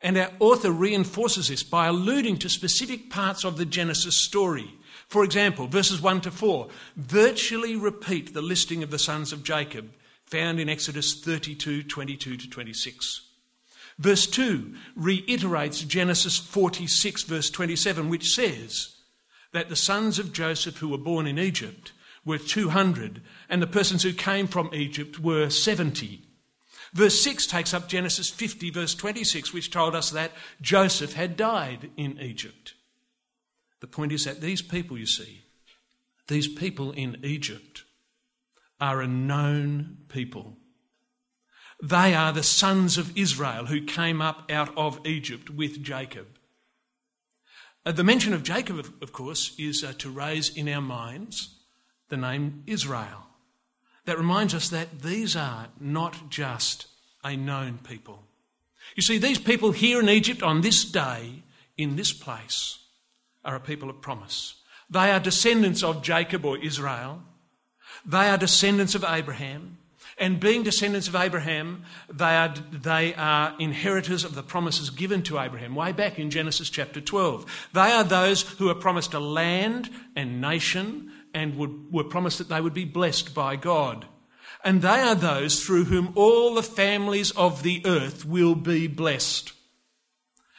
And 0.00 0.16
our 0.16 0.30
author 0.38 0.70
reinforces 0.70 1.48
this 1.48 1.62
by 1.62 1.88
alluding 1.88 2.38
to 2.38 2.48
specific 2.48 3.10
parts 3.10 3.44
of 3.44 3.56
the 3.56 3.64
Genesis 3.64 4.16
story. 4.16 4.74
For 5.08 5.24
example, 5.24 5.66
verses 5.66 6.00
1 6.00 6.20
to 6.22 6.30
4 6.30 6.68
virtually 6.96 7.74
repeat 7.74 8.34
the 8.34 8.42
listing 8.42 8.82
of 8.82 8.90
the 8.90 8.98
sons 8.98 9.32
of 9.32 9.42
Jacob 9.42 9.90
found 10.26 10.60
in 10.60 10.68
Exodus 10.68 11.20
32 11.20 11.82
22 11.84 12.36
to 12.36 12.50
26. 12.50 13.22
Verse 13.98 14.26
2 14.28 14.74
reiterates 14.94 15.80
Genesis 15.80 16.38
46, 16.38 17.24
verse 17.24 17.50
27, 17.50 18.08
which 18.08 18.28
says 18.28 18.96
that 19.52 19.68
the 19.68 19.76
sons 19.76 20.18
of 20.18 20.32
Joseph 20.32 20.76
who 20.76 20.88
were 20.88 20.98
born 20.98 21.26
in 21.26 21.38
Egypt 21.38 21.92
were 22.24 22.38
200, 22.38 23.22
and 23.48 23.60
the 23.60 23.66
persons 23.66 24.02
who 24.02 24.12
came 24.12 24.46
from 24.46 24.70
Egypt 24.72 25.18
were 25.18 25.50
70. 25.50 26.27
Verse 26.94 27.20
6 27.20 27.46
takes 27.46 27.74
up 27.74 27.88
Genesis 27.88 28.30
50, 28.30 28.70
verse 28.70 28.94
26, 28.94 29.52
which 29.52 29.70
told 29.70 29.94
us 29.94 30.10
that 30.10 30.32
Joseph 30.60 31.12
had 31.12 31.36
died 31.36 31.90
in 31.96 32.18
Egypt. 32.20 32.74
The 33.80 33.86
point 33.86 34.12
is 34.12 34.24
that 34.24 34.40
these 34.40 34.62
people, 34.62 34.98
you 34.98 35.06
see, 35.06 35.42
these 36.28 36.48
people 36.48 36.92
in 36.92 37.18
Egypt, 37.22 37.84
are 38.80 39.00
a 39.00 39.06
known 39.06 39.98
people. 40.08 40.56
They 41.82 42.14
are 42.14 42.32
the 42.32 42.42
sons 42.42 42.98
of 42.98 43.16
Israel 43.16 43.66
who 43.66 43.84
came 43.84 44.20
up 44.20 44.50
out 44.50 44.76
of 44.76 45.04
Egypt 45.06 45.50
with 45.50 45.82
Jacob. 45.82 46.26
Uh, 47.86 47.92
the 47.92 48.04
mention 48.04 48.32
of 48.32 48.42
Jacob, 48.42 48.78
of, 49.00 49.12
course, 49.12 49.54
is 49.58 49.84
uh, 49.84 49.92
to 49.98 50.10
raise 50.10 50.54
in 50.54 50.68
our 50.68 50.80
minds 50.80 51.60
the 52.08 52.16
name 52.16 52.64
Israel. 52.66 53.27
That 54.08 54.16
reminds 54.16 54.54
us 54.54 54.70
that 54.70 55.02
these 55.02 55.36
are 55.36 55.68
not 55.78 56.30
just 56.30 56.86
a 57.22 57.36
known 57.36 57.78
people. 57.86 58.22
You 58.96 59.02
see, 59.02 59.18
these 59.18 59.38
people 59.38 59.72
here 59.72 60.00
in 60.00 60.08
Egypt 60.08 60.42
on 60.42 60.62
this 60.62 60.82
day, 60.82 61.42
in 61.76 61.96
this 61.96 62.14
place, 62.14 62.78
are 63.44 63.56
a 63.56 63.60
people 63.60 63.90
of 63.90 64.00
promise. 64.00 64.54
They 64.88 65.10
are 65.10 65.20
descendants 65.20 65.82
of 65.82 66.00
Jacob 66.00 66.46
or 66.46 66.56
Israel. 66.56 67.20
They 68.06 68.30
are 68.30 68.38
descendants 68.38 68.94
of 68.94 69.04
Abraham. 69.06 69.76
And 70.16 70.40
being 70.40 70.62
descendants 70.62 71.08
of 71.08 71.14
Abraham, 71.14 71.84
they 72.10 72.34
are, 72.34 72.54
they 72.72 73.12
are 73.12 73.54
inheritors 73.58 74.24
of 74.24 74.34
the 74.34 74.42
promises 74.42 74.88
given 74.88 75.22
to 75.24 75.38
Abraham 75.38 75.74
way 75.74 75.92
back 75.92 76.18
in 76.18 76.30
Genesis 76.30 76.70
chapter 76.70 77.02
12. 77.02 77.68
They 77.74 77.92
are 77.92 78.04
those 78.04 78.40
who 78.40 78.70
are 78.70 78.74
promised 78.74 79.12
a 79.12 79.20
land 79.20 79.90
and 80.16 80.40
nation 80.40 81.12
and 81.38 81.56
would, 81.56 81.92
were 81.92 82.04
promised 82.04 82.38
that 82.38 82.48
they 82.48 82.60
would 82.60 82.74
be 82.74 82.84
blessed 82.84 83.34
by 83.34 83.56
God. 83.56 84.06
And 84.64 84.82
they 84.82 85.00
are 85.00 85.14
those 85.14 85.64
through 85.64 85.84
whom 85.84 86.12
all 86.14 86.54
the 86.54 86.62
families 86.62 87.30
of 87.30 87.62
the 87.62 87.82
earth 87.86 88.24
will 88.24 88.54
be 88.54 88.86
blessed. 88.86 89.52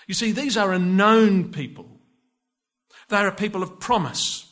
You 0.07 0.13
see, 0.13 0.31
these 0.31 0.57
are 0.57 0.74
a 0.74 0.79
known 0.79 1.51
people. 1.51 2.00
They 3.09 3.17
are 3.17 3.27
a 3.27 3.36
people 3.36 3.62
of 3.62 3.79
promise. 3.79 4.45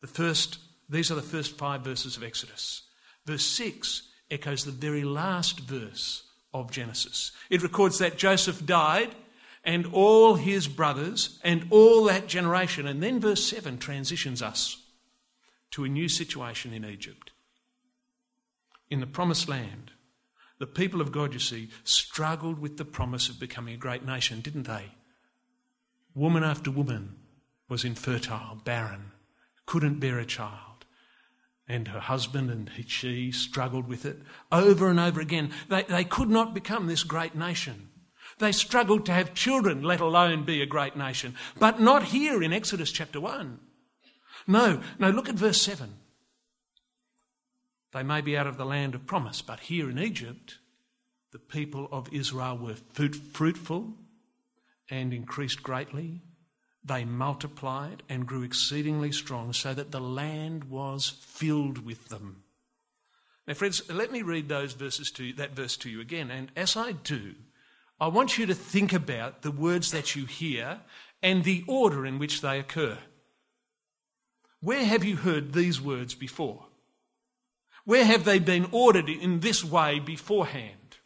The 0.00 0.06
first 0.06 0.58
these 0.88 1.10
are 1.10 1.16
the 1.16 1.22
first 1.22 1.58
five 1.58 1.82
verses 1.82 2.16
of 2.16 2.22
Exodus. 2.22 2.82
Verse 3.26 3.44
6 3.44 4.08
echoes 4.30 4.64
the 4.64 4.70
very 4.70 5.04
last 5.04 5.60
verse 5.60 6.22
of 6.54 6.70
Genesis. 6.70 7.32
It 7.50 7.62
records 7.62 7.98
that 7.98 8.16
Joseph 8.16 8.64
died 8.64 9.14
and 9.64 9.86
all 9.92 10.34
his 10.34 10.68
brothers 10.68 11.38
and 11.42 11.66
all 11.70 12.04
that 12.04 12.26
generation. 12.26 12.86
And 12.86 13.02
then 13.02 13.20
verse 13.20 13.44
7 13.44 13.78
transitions 13.78 14.42
us 14.42 14.82
to 15.72 15.84
a 15.84 15.88
new 15.88 16.08
situation 16.08 16.72
in 16.72 16.84
Egypt. 16.84 17.32
In 18.90 19.00
the 19.00 19.06
promised 19.06 19.48
land, 19.48 19.92
the 20.58 20.66
people 20.66 21.00
of 21.00 21.12
God, 21.12 21.32
you 21.32 21.38
see, 21.38 21.68
struggled 21.84 22.58
with 22.58 22.76
the 22.78 22.84
promise 22.84 23.28
of 23.28 23.38
becoming 23.38 23.74
a 23.74 23.78
great 23.78 24.04
nation, 24.04 24.40
didn't 24.40 24.64
they? 24.64 24.86
Woman 26.14 26.42
after 26.42 26.70
woman 26.70 27.16
was 27.68 27.84
infertile, 27.84 28.60
barren, 28.64 29.12
couldn't 29.66 30.00
bear 30.00 30.18
a 30.18 30.24
child. 30.24 30.86
And 31.68 31.88
her 31.88 32.00
husband 32.00 32.50
and 32.50 32.70
she 32.86 33.30
struggled 33.30 33.86
with 33.86 34.06
it 34.06 34.18
over 34.50 34.88
and 34.88 34.98
over 34.98 35.20
again. 35.20 35.52
They, 35.68 35.82
they 35.82 36.04
could 36.04 36.30
not 36.30 36.54
become 36.54 36.86
this 36.86 37.04
great 37.04 37.34
nation. 37.34 37.87
They 38.38 38.52
struggled 38.52 39.06
to 39.06 39.12
have 39.12 39.34
children, 39.34 39.82
let 39.82 40.00
alone 40.00 40.44
be 40.44 40.62
a 40.62 40.66
great 40.66 40.96
nation. 40.96 41.34
But 41.58 41.80
not 41.80 42.04
here 42.04 42.42
in 42.42 42.52
Exodus 42.52 42.92
chapter 42.92 43.20
1. 43.20 43.58
No, 44.46 44.80
no, 44.98 45.10
look 45.10 45.28
at 45.28 45.34
verse 45.34 45.60
7. 45.60 45.94
They 47.92 48.02
may 48.02 48.20
be 48.20 48.36
out 48.36 48.46
of 48.46 48.56
the 48.56 48.66
land 48.66 48.94
of 48.94 49.06
promise, 49.06 49.42
but 49.42 49.60
here 49.60 49.90
in 49.90 49.98
Egypt, 49.98 50.58
the 51.32 51.38
people 51.38 51.88
of 51.90 52.12
Israel 52.12 52.56
were 52.56 52.76
fruitful 53.32 53.94
and 54.90 55.12
increased 55.12 55.62
greatly. 55.62 56.22
They 56.84 57.04
multiplied 57.04 58.02
and 58.08 58.26
grew 58.26 58.42
exceedingly 58.42 59.12
strong, 59.12 59.52
so 59.52 59.74
that 59.74 59.90
the 59.90 60.00
land 60.00 60.64
was 60.64 61.08
filled 61.08 61.84
with 61.84 62.08
them. 62.08 62.44
Now, 63.46 63.54
friends, 63.54 63.82
let 63.90 64.12
me 64.12 64.22
read 64.22 64.48
those 64.48 64.74
verses 64.74 65.10
to 65.12 65.24
you, 65.24 65.32
that 65.34 65.56
verse 65.56 65.76
to 65.78 65.90
you 65.90 66.00
again. 66.00 66.30
And 66.30 66.52
as 66.56 66.76
I 66.76 66.92
do, 66.92 67.34
I 68.00 68.06
want 68.08 68.38
you 68.38 68.46
to 68.46 68.54
think 68.54 68.92
about 68.92 69.42
the 69.42 69.50
words 69.50 69.90
that 69.90 70.14
you 70.14 70.24
hear 70.26 70.80
and 71.22 71.42
the 71.42 71.64
order 71.66 72.06
in 72.06 72.18
which 72.18 72.40
they 72.40 72.58
occur. 72.58 72.98
Where 74.60 74.84
have 74.84 75.04
you 75.04 75.16
heard 75.16 75.52
these 75.52 75.80
words 75.80 76.14
before? 76.14 76.66
Where 77.84 78.04
have 78.04 78.24
they 78.24 78.38
been 78.38 78.68
ordered 78.70 79.08
in 79.08 79.40
this 79.40 79.64
way 79.64 79.98
beforehand? 79.98 80.98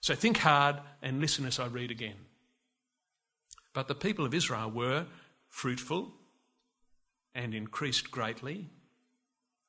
So 0.00 0.14
think 0.14 0.38
hard 0.38 0.80
and 1.00 1.20
listen 1.20 1.46
as 1.46 1.58
I 1.58 1.66
read 1.66 1.90
again. 1.90 2.16
But 3.72 3.88
the 3.88 3.94
people 3.94 4.26
of 4.26 4.34
Israel 4.34 4.70
were 4.70 5.06
fruitful 5.48 6.12
and 7.34 7.54
increased 7.54 8.10
greatly. 8.10 8.68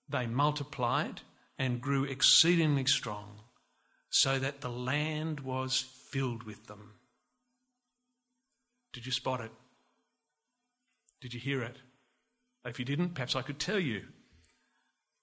They 0.09 0.27
multiplied 0.27 1.21
and 1.57 1.81
grew 1.81 2.03
exceedingly 2.03 2.85
strong, 2.85 3.39
so 4.09 4.39
that 4.39 4.61
the 4.61 4.69
land 4.69 5.39
was 5.39 5.85
filled 6.15 6.43
with 6.43 6.67
them. 6.67 6.93
Did 8.93 9.05
you 9.05 9.11
spot 9.11 9.41
it? 9.41 9.51
Did 11.19 11.33
you 11.33 11.41
hear 11.41 11.61
it? 11.61 11.75
If 12.63 12.79
you 12.79 12.85
didn't, 12.85 13.15
perhaps 13.15 13.35
I 13.35 13.41
could 13.41 13.59
tell 13.59 13.79
you. 13.79 14.03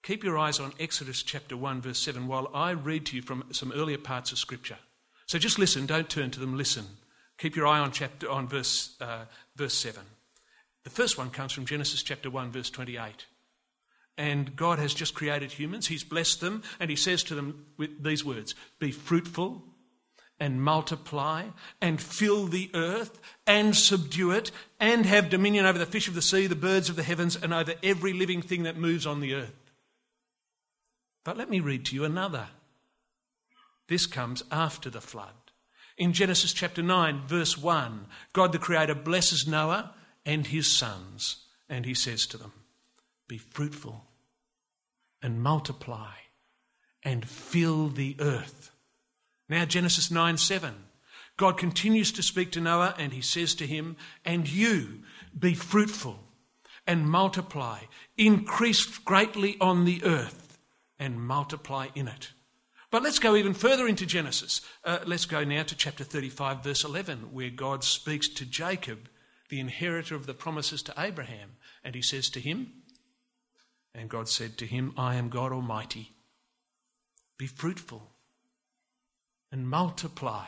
Keep 0.03 0.23
your 0.23 0.37
eyes 0.37 0.59
on 0.59 0.71
Exodus 0.79 1.23
chapter 1.23 1.57
1, 1.57 1.81
verse 1.81 1.97
7, 1.97 2.27
while 2.27 2.47
I 2.53 2.73
read 2.73 3.07
to 3.07 3.15
you 3.15 3.23
from 3.23 3.45
some 3.51 3.71
earlier 3.75 3.97
parts 3.97 4.31
of 4.31 4.37
Scripture. 4.37 4.77
So 5.25 5.39
just 5.39 5.57
listen, 5.57 5.87
don't 5.87 6.11
turn 6.11 6.29
to 6.29 6.39
them, 6.39 6.55
listen. 6.55 6.85
Keep 7.39 7.55
your 7.55 7.65
eye 7.65 7.79
on, 7.79 7.91
chapter, 7.91 8.29
on 8.29 8.47
verse, 8.47 8.95
uh, 9.01 9.25
verse 9.55 9.73
7. 9.73 9.99
The 10.83 10.91
first 10.91 11.17
one 11.17 11.31
comes 11.31 11.53
from 11.53 11.65
Genesis 11.65 12.03
chapter 12.03 12.29
1, 12.29 12.51
verse 12.51 12.69
28. 12.69 13.25
And 14.15 14.55
God 14.55 14.77
has 14.77 14.93
just 14.93 15.15
created 15.15 15.53
humans, 15.53 15.87
He's 15.87 16.03
blessed 16.03 16.39
them, 16.39 16.61
and 16.79 16.91
He 16.91 16.95
says 16.95 17.23
to 17.23 17.33
them 17.33 17.65
with 17.77 18.03
these 18.03 18.23
words 18.23 18.53
Be 18.77 18.91
fruitful 18.91 19.63
and 20.43 20.61
multiply 20.61 21.45
and 21.79 22.01
fill 22.01 22.47
the 22.47 22.69
earth 22.73 23.21
and 23.47 23.73
subdue 23.73 24.29
it 24.31 24.51
and 24.77 25.05
have 25.05 25.29
dominion 25.29 25.65
over 25.65 25.79
the 25.79 25.85
fish 25.85 26.09
of 26.09 26.15
the 26.15 26.21
sea, 26.21 26.47
the 26.47 26.53
birds 26.53 26.89
of 26.89 26.97
the 26.97 27.03
heavens, 27.03 27.37
and 27.37 27.53
over 27.53 27.75
every 27.81 28.11
living 28.11 28.41
thing 28.41 28.63
that 28.63 28.75
moves 28.75 29.07
on 29.07 29.21
the 29.21 29.33
earth. 29.33 29.71
But 31.23 31.37
let 31.37 31.49
me 31.49 31.61
read 31.61 31.85
to 31.85 31.95
you 31.95 32.03
another. 32.03 32.49
This 33.87 34.05
comes 34.05 34.43
after 34.51 34.89
the 34.89 34.99
flood. 34.99 35.29
In 35.97 36.11
Genesis 36.11 36.51
chapter 36.51 36.83
9, 36.83 37.21
verse 37.25 37.57
1, 37.57 38.07
God 38.33 38.51
the 38.51 38.59
Creator 38.59 38.95
blesses 38.95 39.47
Noah 39.47 39.93
and 40.25 40.47
his 40.47 40.77
sons, 40.77 41.45
and 41.69 41.85
he 41.85 41.93
says 41.93 42.25
to 42.27 42.37
them, 42.37 42.51
Be 43.29 43.37
fruitful 43.37 44.03
and 45.21 45.41
multiply 45.41 46.15
and 47.01 47.25
fill 47.25 47.87
the 47.87 48.17
earth 48.19 48.72
now, 49.49 49.65
Genesis 49.65 50.09
9 50.09 50.37
7. 50.37 50.73
God 51.35 51.57
continues 51.57 52.11
to 52.13 52.23
speak 52.23 52.51
to 52.51 52.61
Noah 52.61 52.95
and 52.97 53.11
he 53.11 53.21
says 53.21 53.55
to 53.55 53.67
him, 53.67 53.97
And 54.23 54.47
you 54.47 55.01
be 55.37 55.53
fruitful 55.53 56.19
and 56.85 57.09
multiply, 57.09 57.79
increase 58.17 58.85
greatly 58.99 59.57
on 59.59 59.85
the 59.85 60.03
earth 60.03 60.59
and 60.99 61.21
multiply 61.21 61.87
in 61.95 62.07
it. 62.07 62.31
But 62.91 63.01
let's 63.01 63.19
go 63.19 63.35
even 63.35 63.55
further 63.55 63.87
into 63.87 64.05
Genesis. 64.05 64.61
Uh, 64.83 64.99
let's 65.05 65.25
go 65.25 65.43
now 65.43 65.63
to 65.63 65.75
chapter 65.75 66.03
35, 66.03 66.63
verse 66.63 66.83
11, 66.83 67.33
where 67.33 67.49
God 67.49 67.83
speaks 67.83 68.27
to 68.29 68.45
Jacob, 68.45 69.09
the 69.49 69.59
inheritor 69.59 70.15
of 70.15 70.27
the 70.27 70.35
promises 70.35 70.83
to 70.83 70.93
Abraham. 70.95 71.53
And 71.83 71.95
he 71.95 72.03
says 72.03 72.29
to 72.29 72.39
him, 72.39 72.71
And 73.95 74.09
God 74.09 74.29
said 74.29 74.59
to 74.59 74.67
him, 74.67 74.93
I 74.95 75.15
am 75.15 75.29
God 75.29 75.51
Almighty. 75.51 76.11
Be 77.39 77.47
fruitful 77.47 78.12
and 79.53 79.69
multiply. 79.69 80.47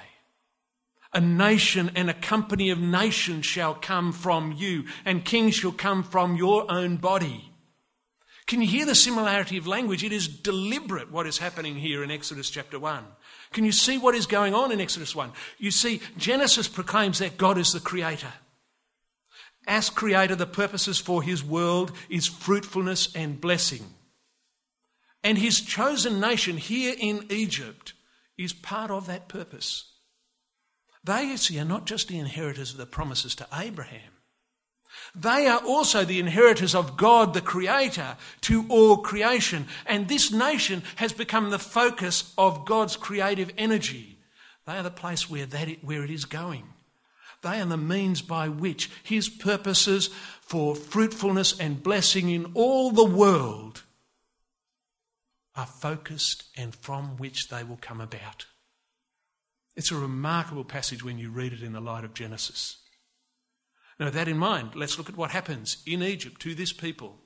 A 1.14 1.22
nation 1.22 1.92
and 1.96 2.10
a 2.10 2.14
company 2.14 2.72
of 2.72 2.80
nations 2.80 3.46
shall 3.46 3.76
come 3.76 4.12
from 4.12 4.52
you, 4.52 4.86
and 5.06 5.24
kings 5.24 5.56
shall 5.56 5.72
come 5.72 6.04
from 6.04 6.36
your 6.36 6.70
own 6.70 6.98
body. 6.98 7.52
Can 8.48 8.62
you 8.62 8.68
hear 8.68 8.86
the 8.86 8.96
similarity 8.96 9.58
of 9.58 9.68
language? 9.68 10.04
It 10.04 10.12
is 10.12 10.28
deliberate 10.28 11.12
what 11.12 11.28
is 11.28 11.38
happening 11.38 11.76
here 11.76 12.04
in 12.04 12.12
Exodus 12.12 12.50
chapter 12.50 12.78
1. 12.80 13.06
Can 13.54 13.64
you 13.64 13.72
see 13.72 13.98
what 13.98 14.16
is 14.16 14.26
going 14.26 14.54
on 14.54 14.72
in 14.72 14.82
Exodus 14.82 15.16
1? 15.16 15.32
You 15.58 15.72
see, 15.72 16.02
Genesis 16.18 16.68
proclaims 16.68 17.20
that 17.20 17.38
God 17.38 17.58
is 17.58 17.72
the 17.72 17.80
creator. 17.80 18.34
As 19.68 19.90
creator, 19.90 20.36
the 20.36 20.46
purposes 20.46 21.00
for 21.00 21.24
his 21.24 21.44
world 21.44 21.92
is 22.10 22.28
fruitfulness 22.28 23.16
and 23.16 23.40
blessing. 23.40 23.86
And 25.24 25.38
his 25.38 25.62
chosen 25.62 26.20
nation 26.20 26.58
here 26.58 26.96
in 27.00 27.26
Egypt 27.30 27.94
is 28.38 28.54
part 28.54 28.92
of 28.92 29.08
that 29.08 29.28
purpose. 29.28 29.92
They, 31.04 31.36
see, 31.38 31.60
are 31.60 31.66
not 31.66 31.86
just 31.86 32.08
the 32.08 32.20
inheritors 32.20 32.72
of 32.72 32.78
the 32.78 32.86
promises 32.86 33.36
to 33.36 33.48
Abraham. 33.54 34.12
They 35.14 35.48
are 35.48 35.60
also 35.60 36.04
the 36.04 36.20
inheritors 36.20 36.74
of 36.74 36.98
God, 36.98 37.34
the 37.34 37.42
Creator, 37.42 38.18
to 38.42 38.66
all 38.70 38.98
creation. 38.98 39.68
And 39.86 40.08
this 40.08 40.32
nation 40.32 40.84
has 40.96 41.14
become 41.14 41.50
the 41.50 41.60
focus 41.60 42.34
of 42.38 42.66
God's 42.66 42.96
creative 42.96 43.52
energy. 43.58 44.18
They 44.66 44.74
are 44.74 44.84
the 44.84 44.92
place 44.92 45.30
where, 45.30 45.46
that 45.46 45.84
where 45.84 46.04
it 46.04 46.10
is 46.10 46.26
going. 46.26 46.64
They 47.44 47.62
are 47.62 47.66
the 47.66 47.78
means 47.78 48.22
by 48.22 48.50
which 48.50 48.90
His 49.04 49.30
purposes 49.30 50.10
for 50.42 50.76
fruitfulness 50.76 51.60
and 51.60 51.84
blessing 51.84 52.30
in 52.30 52.52
all 52.56 52.92
the 52.92 53.06
world 53.06 53.84
are 55.56 55.66
focused 55.66 56.44
and 56.58 56.76
from 56.76 57.18
which 57.18 57.50
they 57.50 57.64
will 57.64 57.80
come 57.80 58.02
about. 58.02 58.46
It's 59.76 59.92
a 59.92 59.96
remarkable 59.96 60.64
passage 60.64 61.04
when 61.04 61.18
you 61.18 61.30
read 61.30 61.54
it 61.54 61.64
in 61.64 61.74
the 61.74 61.82
light 61.82 62.04
of 62.04 62.14
Genesis. 62.14 62.78
Now, 64.00 64.08
with 64.08 64.16
that 64.16 64.28
in 64.28 64.38
mind, 64.38 64.76
let's 64.76 64.98
look 64.98 65.10
at 65.10 65.18
what 65.18 65.32
happens 65.32 65.78
in 65.86 66.04
Egypt 66.04 66.42
to 66.42 66.56
this 66.56 66.74
people. 66.74 67.18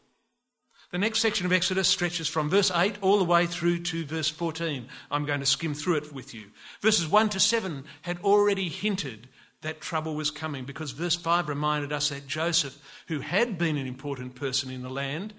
The 0.92 0.98
next 0.98 1.20
section 1.20 1.46
of 1.46 1.52
Exodus 1.52 1.88
stretches 1.88 2.28
from 2.28 2.50
verse 2.50 2.72
8 2.72 2.96
all 3.02 3.20
the 3.20 3.24
way 3.24 3.46
through 3.46 3.84
to 3.84 4.06
verse 4.06 4.30
14. 4.30 4.88
I'm 5.12 5.26
going 5.26 5.40
to 5.40 5.46
skim 5.46 5.76
through 5.76 5.98
it 5.98 6.14
with 6.14 6.34
you. 6.34 6.48
Verses 6.82 7.08
1 7.08 7.30
to 7.30 7.40
7 7.40 7.84
had 8.02 8.20
already 8.24 8.70
hinted 8.70 9.30
that 9.62 9.82
trouble 9.82 10.16
was 10.16 10.32
coming 10.32 10.66
because 10.66 10.92
verse 10.92 11.16
5 11.16 11.48
reminded 11.48 11.92
us 11.92 12.10
that 12.10 12.28
Joseph, 12.28 12.78
who 13.08 13.20
had 13.20 13.58
been 13.58 13.78
an 13.78 13.86
important 13.86 14.34
person 14.34 14.72
in 14.72 14.82
the 14.82 14.90
land, 14.90 15.34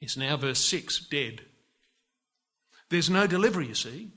is 0.00 0.16
now, 0.16 0.36
verse 0.36 0.62
6, 0.64 1.06
dead. 1.06 1.42
There's 2.92 3.08
no 3.08 3.26
deliverer, 3.26 3.62
you 3.62 3.74
see, 3.74 4.10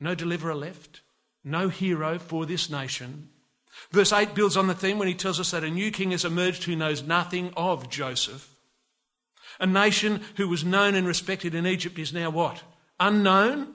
no 0.00 0.14
deliverer 0.14 0.54
left, 0.54 1.02
no 1.44 1.68
hero 1.68 2.18
for 2.18 2.46
this 2.46 2.70
nation. 2.70 3.28
Verse 3.90 4.14
8 4.14 4.34
builds 4.34 4.56
on 4.56 4.66
the 4.66 4.74
theme 4.74 4.98
when 4.98 5.08
he 5.08 5.14
tells 5.14 5.38
us 5.38 5.50
that 5.50 5.62
a 5.62 5.68
new 5.68 5.90
king 5.90 6.12
has 6.12 6.24
emerged 6.24 6.64
who 6.64 6.74
knows 6.74 7.02
nothing 7.02 7.52
of 7.54 7.90
Joseph. 7.90 8.48
A 9.60 9.66
nation 9.66 10.22
who 10.38 10.48
was 10.48 10.64
known 10.64 10.94
and 10.94 11.06
respected 11.06 11.54
in 11.54 11.66
Egypt 11.66 11.98
is 11.98 12.14
now 12.14 12.30
what? 12.30 12.62
Unknown 12.98 13.74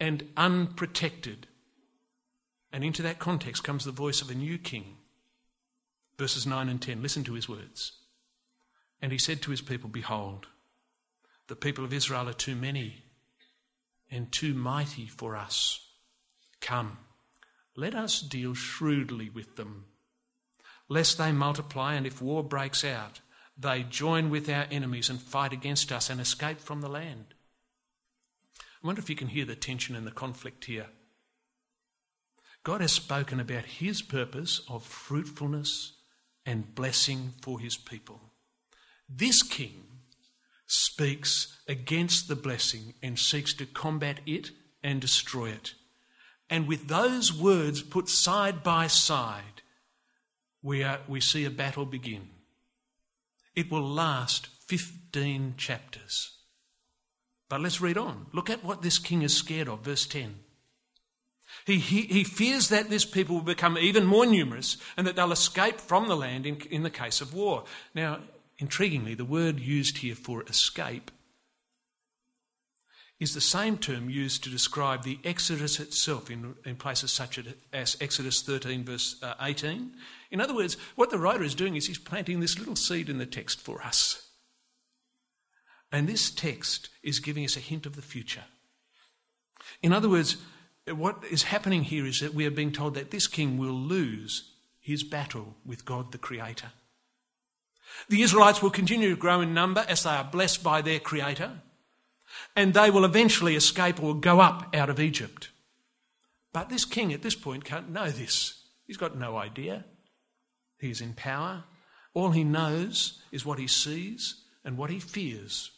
and 0.00 0.26
unprotected. 0.36 1.46
And 2.72 2.82
into 2.82 3.02
that 3.02 3.20
context 3.20 3.62
comes 3.62 3.84
the 3.84 3.92
voice 3.92 4.20
of 4.20 4.30
a 4.30 4.34
new 4.34 4.58
king. 4.58 4.96
Verses 6.18 6.44
9 6.44 6.68
and 6.68 6.82
10. 6.82 7.02
Listen 7.02 7.22
to 7.22 7.34
his 7.34 7.48
words. 7.48 7.92
And 9.00 9.12
he 9.12 9.18
said 9.18 9.42
to 9.42 9.52
his 9.52 9.60
people, 9.60 9.88
Behold, 9.88 10.48
the 11.46 11.54
people 11.54 11.84
of 11.84 11.92
Israel 11.92 12.28
are 12.28 12.32
too 12.32 12.56
many 12.56 13.04
and 14.10 14.30
too 14.30 14.54
mighty 14.54 15.06
for 15.06 15.36
us. 15.36 15.80
Come, 16.60 16.98
let 17.76 17.94
us 17.94 18.20
deal 18.20 18.54
shrewdly 18.54 19.28
with 19.30 19.56
them, 19.56 19.86
lest 20.88 21.18
they 21.18 21.32
multiply, 21.32 21.94
and 21.94 22.06
if 22.06 22.22
war 22.22 22.42
breaks 22.42 22.84
out, 22.84 23.20
they 23.58 23.82
join 23.82 24.30
with 24.30 24.48
our 24.48 24.66
enemies 24.70 25.08
and 25.08 25.20
fight 25.20 25.52
against 25.52 25.90
us 25.90 26.10
and 26.10 26.20
escape 26.20 26.60
from 26.60 26.80
the 26.80 26.88
land. 26.88 27.34
I 28.60 28.86
wonder 28.86 29.00
if 29.00 29.10
you 29.10 29.16
can 29.16 29.28
hear 29.28 29.44
the 29.44 29.56
tension 29.56 29.96
and 29.96 30.06
the 30.06 30.12
conflict 30.12 30.66
here. 30.66 30.86
God 32.62 32.80
has 32.80 32.92
spoken 32.92 33.40
about 33.40 33.64
his 33.64 34.02
purpose 34.02 34.60
of 34.68 34.84
fruitfulness 34.84 35.92
and 36.44 36.74
blessing 36.74 37.32
for 37.40 37.58
his 37.60 37.76
people. 37.76 38.20
This 39.08 39.42
king 39.42 39.85
speaks 40.66 41.56
against 41.68 42.28
the 42.28 42.36
blessing 42.36 42.94
and 43.02 43.18
seeks 43.18 43.54
to 43.54 43.66
combat 43.66 44.20
it 44.26 44.50
and 44.82 45.00
destroy 45.00 45.50
it. 45.50 45.74
And 46.48 46.68
with 46.68 46.88
those 46.88 47.32
words 47.32 47.82
put 47.82 48.08
side 48.08 48.62
by 48.62 48.86
side, 48.86 49.62
we, 50.62 50.82
are, 50.82 51.00
we 51.08 51.20
see 51.20 51.44
a 51.44 51.50
battle 51.50 51.84
begin. 51.84 52.28
It 53.54 53.70
will 53.70 53.82
last 53.82 54.48
15 54.66 55.54
chapters. 55.56 56.32
But 57.48 57.60
let's 57.60 57.80
read 57.80 57.96
on. 57.96 58.26
Look 58.32 58.50
at 58.50 58.64
what 58.64 58.82
this 58.82 58.98
king 58.98 59.22
is 59.22 59.34
scared 59.34 59.68
of, 59.68 59.80
verse 59.80 60.06
10. 60.06 60.34
He, 61.64 61.78
he, 61.78 62.02
he, 62.02 62.24
fears 62.24 62.68
that 62.68 62.90
this 62.90 63.04
people 63.04 63.36
will 63.36 63.42
become 63.42 63.78
even 63.78 64.04
more 64.04 64.26
numerous 64.26 64.76
and 64.96 65.06
that 65.06 65.14
they'll 65.14 65.32
escape 65.32 65.80
from 65.80 66.08
the 66.08 66.16
land 66.16 66.44
in, 66.44 66.56
in 66.70 66.82
the 66.82 66.90
case 66.90 67.20
of 67.20 67.34
war. 67.34 67.64
Now, 67.94 68.18
intriguingly, 68.60 69.16
the 69.16 69.24
word 69.24 69.60
used 69.60 69.98
here 69.98 70.14
for 70.14 70.42
escape 70.44 71.10
is 73.18 73.32
the 73.32 73.40
same 73.40 73.78
term 73.78 74.10
used 74.10 74.44
to 74.44 74.50
describe 74.50 75.02
the 75.02 75.18
Exodus 75.24 75.80
itself 75.80 76.30
in, 76.30 76.54
in 76.66 76.76
places 76.76 77.12
such 77.12 77.40
as 77.72 77.96
Exodus 78.00 78.42
13, 78.42 78.84
verse 78.84 79.16
uh, 79.22 79.34
18. 79.40 79.92
In 80.30 80.40
other 80.40 80.54
words, 80.54 80.76
what 80.96 81.10
the 81.10 81.18
writer 81.18 81.42
is 81.42 81.54
doing 81.54 81.76
is 81.76 81.86
he's 81.86 81.98
planting 81.98 82.40
this 82.40 82.58
little 82.58 82.76
seed 82.76 83.08
in 83.08 83.16
the 83.16 83.24
text 83.24 83.60
for 83.60 83.82
us. 83.82 84.22
And 85.90 86.06
this 86.06 86.30
text 86.30 86.90
is 87.02 87.20
giving 87.20 87.44
us 87.44 87.56
a 87.56 87.60
hint 87.60 87.86
of 87.86 87.96
the 87.96 88.02
future. 88.02 88.44
In 89.82 89.94
other 89.94 90.10
words, 90.10 90.36
what 90.86 91.24
is 91.30 91.44
happening 91.44 91.84
here 91.84 92.04
is 92.04 92.20
that 92.20 92.34
we 92.34 92.44
are 92.44 92.50
being 92.50 92.72
told 92.72 92.94
that 92.94 93.10
this 93.10 93.26
king 93.26 93.56
will 93.56 93.72
lose 93.72 94.52
his 94.78 95.02
battle 95.02 95.56
with 95.64 95.84
God 95.84 96.12
the 96.12 96.18
Creator. 96.18 96.70
The 98.08 98.22
Israelites 98.22 98.62
will 98.62 98.70
continue 98.70 99.10
to 99.10 99.16
grow 99.16 99.40
in 99.40 99.54
number 99.54 99.84
as 99.88 100.02
they 100.02 100.10
are 100.10 100.24
blessed 100.24 100.62
by 100.62 100.82
their 100.82 101.00
Creator 101.00 101.62
and 102.54 102.74
they 102.74 102.90
will 102.90 103.04
eventually 103.04 103.56
escape 103.56 104.02
or 104.02 104.14
go 104.14 104.40
up 104.40 104.74
out 104.74 104.90
of 104.90 105.00
Egypt. 105.00 105.50
But 106.52 106.68
this 106.68 106.84
king 106.84 107.12
at 107.12 107.22
this 107.22 107.34
point 107.34 107.64
can't 107.64 107.90
know 107.90 108.10
this. 108.10 108.62
He's 108.86 108.96
got 108.96 109.16
no 109.16 109.36
idea. 109.36 109.84
He's 110.78 111.00
in 111.00 111.14
power. 111.14 111.64
All 112.14 112.30
he 112.30 112.44
knows 112.44 113.22
is 113.30 113.44
what 113.44 113.58
he 113.58 113.66
sees 113.66 114.42
and 114.64 114.78
what 114.78 114.90
he 114.90 115.00
fears. 115.00 115.70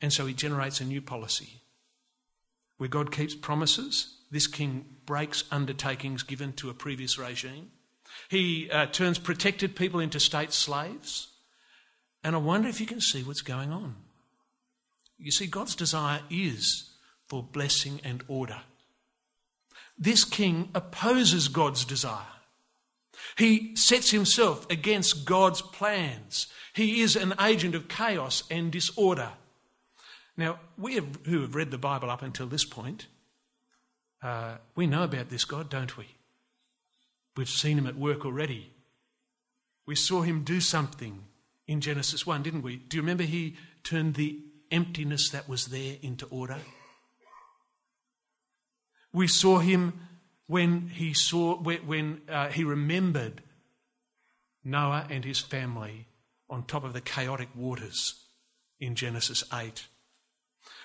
And 0.00 0.12
so 0.12 0.26
he 0.26 0.34
generates 0.34 0.80
a 0.80 0.84
new 0.84 1.02
policy. 1.02 1.62
Where 2.76 2.88
God 2.88 3.10
keeps 3.10 3.34
promises, 3.34 4.18
this 4.30 4.46
king 4.46 4.84
breaks 5.04 5.44
undertakings 5.50 6.22
given 6.22 6.52
to 6.54 6.70
a 6.70 6.74
previous 6.74 7.18
regime. 7.18 7.72
He 8.28 8.70
uh, 8.70 8.86
turns 8.86 9.18
protected 9.18 9.74
people 9.74 10.00
into 10.00 10.20
state 10.20 10.52
slaves. 10.52 11.27
And 12.24 12.34
I 12.34 12.38
wonder 12.38 12.68
if 12.68 12.80
you 12.80 12.86
can 12.86 13.00
see 13.00 13.22
what's 13.22 13.42
going 13.42 13.72
on. 13.72 13.96
You 15.18 15.30
see, 15.30 15.46
God's 15.46 15.74
desire 15.74 16.20
is 16.30 16.90
for 17.26 17.42
blessing 17.42 18.00
and 18.04 18.22
order. 18.28 18.60
This 19.98 20.24
king 20.24 20.70
opposes 20.74 21.48
God's 21.48 21.84
desire. 21.84 22.26
He 23.36 23.74
sets 23.74 24.10
himself 24.10 24.68
against 24.70 25.24
God's 25.24 25.60
plans. 25.60 26.46
He 26.72 27.00
is 27.00 27.16
an 27.16 27.34
agent 27.40 27.74
of 27.74 27.88
chaos 27.88 28.44
and 28.50 28.70
disorder. 28.70 29.30
Now, 30.36 30.60
we 30.76 30.94
have, 30.94 31.18
who 31.26 31.40
have 31.40 31.56
read 31.56 31.72
the 31.72 31.78
Bible 31.78 32.10
up 32.10 32.22
until 32.22 32.46
this 32.46 32.64
point, 32.64 33.08
uh, 34.22 34.56
we 34.76 34.86
know 34.86 35.02
about 35.02 35.30
this 35.30 35.44
God, 35.44 35.68
don't 35.68 35.96
we? 35.96 36.06
We've 37.36 37.48
seen 37.48 37.78
him 37.78 37.86
at 37.86 37.96
work 37.96 38.24
already. 38.24 38.70
We 39.84 39.96
saw 39.96 40.22
him 40.22 40.44
do 40.44 40.60
something 40.60 41.24
in 41.68 41.80
Genesis 41.80 42.26
1, 42.26 42.42
didn't 42.42 42.62
we? 42.62 42.76
Do 42.76 42.96
you 42.96 43.02
remember 43.02 43.22
he 43.22 43.56
turned 43.84 44.14
the 44.14 44.40
emptiness 44.70 45.30
that 45.30 45.48
was 45.48 45.66
there 45.66 45.96
into 46.02 46.26
order. 46.26 46.58
We 49.12 49.26
saw 49.26 49.58
him 49.58 50.00
when 50.46 50.88
he 50.88 51.14
saw 51.14 51.56
when 51.56 52.22
uh, 52.28 52.48
he 52.48 52.64
remembered 52.64 53.42
Noah 54.64 55.06
and 55.10 55.24
his 55.24 55.40
family 55.40 56.06
on 56.50 56.64
top 56.64 56.84
of 56.84 56.92
the 56.92 57.00
chaotic 57.00 57.48
waters 57.54 58.14
in 58.80 58.94
Genesis 58.94 59.44
8. 59.52 59.86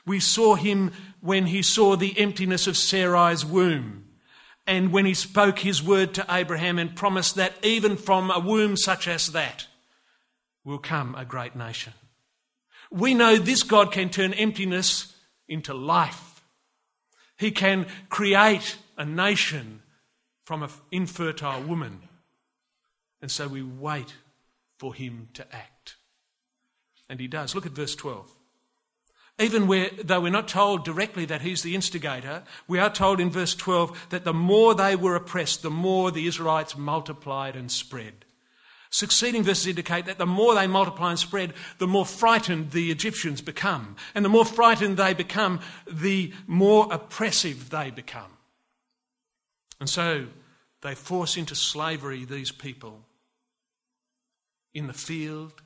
We 0.05 0.19
saw 0.19 0.55
him 0.55 0.91
when 1.21 1.47
he 1.47 1.61
saw 1.61 1.95
the 1.95 2.17
emptiness 2.19 2.67
of 2.67 2.75
Sarai's 2.75 3.45
womb 3.45 4.05
and 4.65 4.91
when 4.91 5.05
he 5.05 5.13
spoke 5.13 5.59
his 5.59 5.83
word 5.83 6.13
to 6.13 6.25
Abraham 6.29 6.79
and 6.79 6.95
promised 6.95 7.35
that 7.35 7.53
even 7.63 7.95
from 7.95 8.31
a 8.31 8.39
womb 8.39 8.75
such 8.75 9.07
as 9.07 9.27
that 9.27 9.67
will 10.63 10.77
come 10.77 11.15
a 11.15 11.25
great 11.25 11.55
nation. 11.55 11.93
We 12.91 13.13
know 13.13 13.37
this 13.37 13.63
God 13.63 13.91
can 13.91 14.09
turn 14.09 14.33
emptiness 14.33 15.15
into 15.47 15.73
life. 15.73 16.43
He 17.37 17.51
can 17.51 17.87
create 18.09 18.77
a 18.97 19.05
nation 19.05 19.81
from 20.45 20.63
an 20.63 20.69
infertile 20.91 21.61
woman. 21.63 22.01
And 23.21 23.31
so 23.31 23.47
we 23.47 23.63
wait 23.63 24.13
for 24.77 24.93
him 24.93 25.29
to 25.33 25.55
act. 25.55 25.95
And 27.09 27.19
he 27.19 27.27
does. 27.27 27.55
Look 27.55 27.65
at 27.65 27.71
verse 27.71 27.95
12. 27.95 28.29
Even 29.39 29.65
where, 29.65 29.89
though 30.03 30.21
we're 30.21 30.29
not 30.29 30.47
told 30.47 30.85
directly 30.85 31.25
that 31.25 31.41
he's 31.41 31.63
the 31.63 31.73
instigator, 31.73 32.43
we 32.67 32.77
are 32.77 32.89
told 32.89 33.19
in 33.19 33.31
verse 33.31 33.55
12 33.55 34.07
that 34.09 34.25
the 34.25 34.33
more 34.33 34.75
they 34.75 34.95
were 34.95 35.15
oppressed, 35.15 35.63
the 35.63 35.71
more 35.71 36.11
the 36.11 36.27
Israelites 36.27 36.77
multiplied 36.77 37.55
and 37.55 37.71
spread. 37.71 38.25
Succeeding 38.93 39.41
verses 39.41 39.65
indicate 39.65 40.05
that 40.05 40.19
the 40.19 40.27
more 40.27 40.53
they 40.53 40.67
multiply 40.67 41.09
and 41.09 41.17
spread, 41.17 41.53
the 41.79 41.87
more 41.87 42.05
frightened 42.05 42.69
the 42.69 42.91
Egyptians 42.91 43.41
become. 43.41 43.95
And 44.13 44.23
the 44.23 44.29
more 44.29 44.45
frightened 44.45 44.97
they 44.97 45.15
become, 45.15 45.61
the 45.91 46.31
more 46.45 46.87
oppressive 46.91 47.71
they 47.71 47.89
become. 47.89 48.37
And 49.79 49.89
so 49.89 50.27
they 50.83 50.93
force 50.93 51.37
into 51.37 51.55
slavery 51.55 52.23
these 52.23 52.51
people 52.51 53.03
in 54.75 54.85
the 54.85 54.93
field 54.93 55.63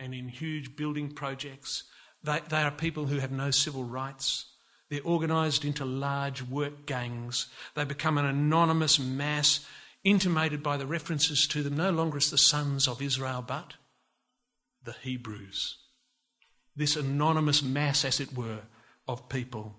and 0.00 0.12
in 0.12 0.26
huge 0.26 0.74
building 0.74 1.12
projects. 1.12 1.84
They, 2.24 2.40
they 2.48 2.62
are 2.62 2.72
people 2.72 3.06
who 3.06 3.20
have 3.20 3.30
no 3.30 3.52
civil 3.52 3.84
rights. 3.84 4.46
They're 4.90 5.00
organised 5.04 5.64
into 5.64 5.84
large 5.84 6.42
work 6.42 6.86
gangs. 6.86 7.46
They 7.76 7.84
become 7.84 8.18
an 8.18 8.26
anonymous 8.26 8.98
mass 8.98 9.64
intimated 10.04 10.62
by 10.62 10.76
the 10.76 10.86
references 10.86 11.46
to 11.48 11.62
them 11.62 11.76
no 11.76 11.90
longer 11.90 12.18
as 12.18 12.30
the 12.30 12.38
sons 12.38 12.86
of 12.86 13.02
Israel, 13.02 13.42
but 13.46 13.74
the 14.84 14.94
Hebrews. 15.02 15.78
This 16.76 16.96
anonymous 16.96 17.62
mass, 17.62 18.04
as 18.04 18.20
it 18.20 18.36
were, 18.36 18.60
of 19.08 19.28
people. 19.28 19.76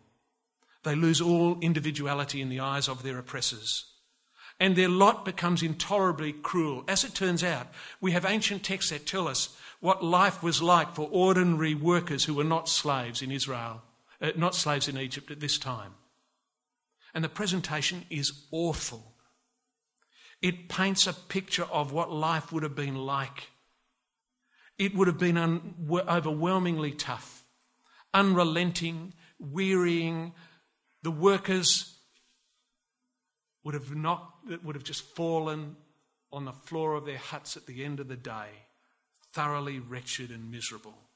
They 0.84 0.96
lose 0.96 1.22
all 1.22 1.60
individuality 1.62 2.42
in 2.42 2.50
the 2.50 2.60
eyes 2.60 2.88
of 2.88 3.04
their 3.04 3.18
oppressors. 3.18 3.86
And 4.60 4.76
their 4.76 4.90
lot 4.90 5.26
becomes 5.26 5.62
intolerably 5.62 6.32
cruel. 6.32 6.84
As 6.88 7.04
it 7.04 7.14
turns 7.14 7.44
out, 7.44 7.68
we 8.00 8.12
have 8.12 8.26
ancient 8.26 8.64
texts 8.64 8.92
that 8.92 9.06
tell 9.06 9.28
us 9.28 9.56
what 9.82 10.04
life 10.04 10.42
was 10.42 10.62
like 10.62 10.96
for 10.96 11.10
ordinary 11.12 11.76
workers 11.76 12.24
who 12.24 12.34
were 12.34 12.44
not 12.44 12.70
slaves 12.70 13.22
in 13.22 13.32
Israel, 13.32 13.82
uh, 14.22 14.32
not 14.38 14.56
slaves 14.56 14.88
in 14.88 14.98
Egypt 14.98 15.30
at 15.30 15.42
this 15.42 15.58
time. 15.58 15.94
And 17.14 17.24
the 17.24 17.30
presentation 17.30 18.06
is 18.10 18.46
awful. 18.52 19.15
It 20.46 20.70
paints 20.70 21.08
a 21.08 21.14
picture 21.14 21.64
of 21.64 21.92
what 21.92 22.12
life 22.12 22.52
would 22.52 22.62
have 22.62 22.76
been 22.76 22.98
like. 22.98 23.50
It 24.78 24.94
would 24.94 25.08
have 25.08 25.18
been 25.18 25.38
un- 25.38 25.74
overwhelmingly 25.92 26.92
tough, 26.92 27.44
unrelenting, 28.14 29.16
wearying. 29.40 30.34
The 31.02 31.10
workers 31.10 31.98
would 33.64 33.74
have 33.74 33.96
not, 33.96 34.36
would 34.64 34.76
have 34.76 34.84
just 34.84 35.02
fallen 35.16 35.78
on 36.32 36.46
the 36.46 36.54
floor 36.54 36.94
of 36.94 37.08
their 37.08 37.18
huts 37.18 37.58
at 37.58 37.66
the 37.66 37.84
end 37.84 38.00
of 38.00 38.08
the 38.08 38.16
day, 38.16 38.50
thoroughly 39.34 39.80
wretched 39.80 40.30
and 40.30 40.52
miserable, 40.52 41.10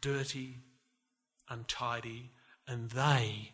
dirty, 0.00 0.58
untidy, 1.48 2.30
and 2.68 2.88
they 2.90 3.50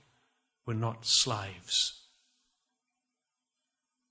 were 0.66 0.74
not 0.74 1.07
slaves. 1.07 2.08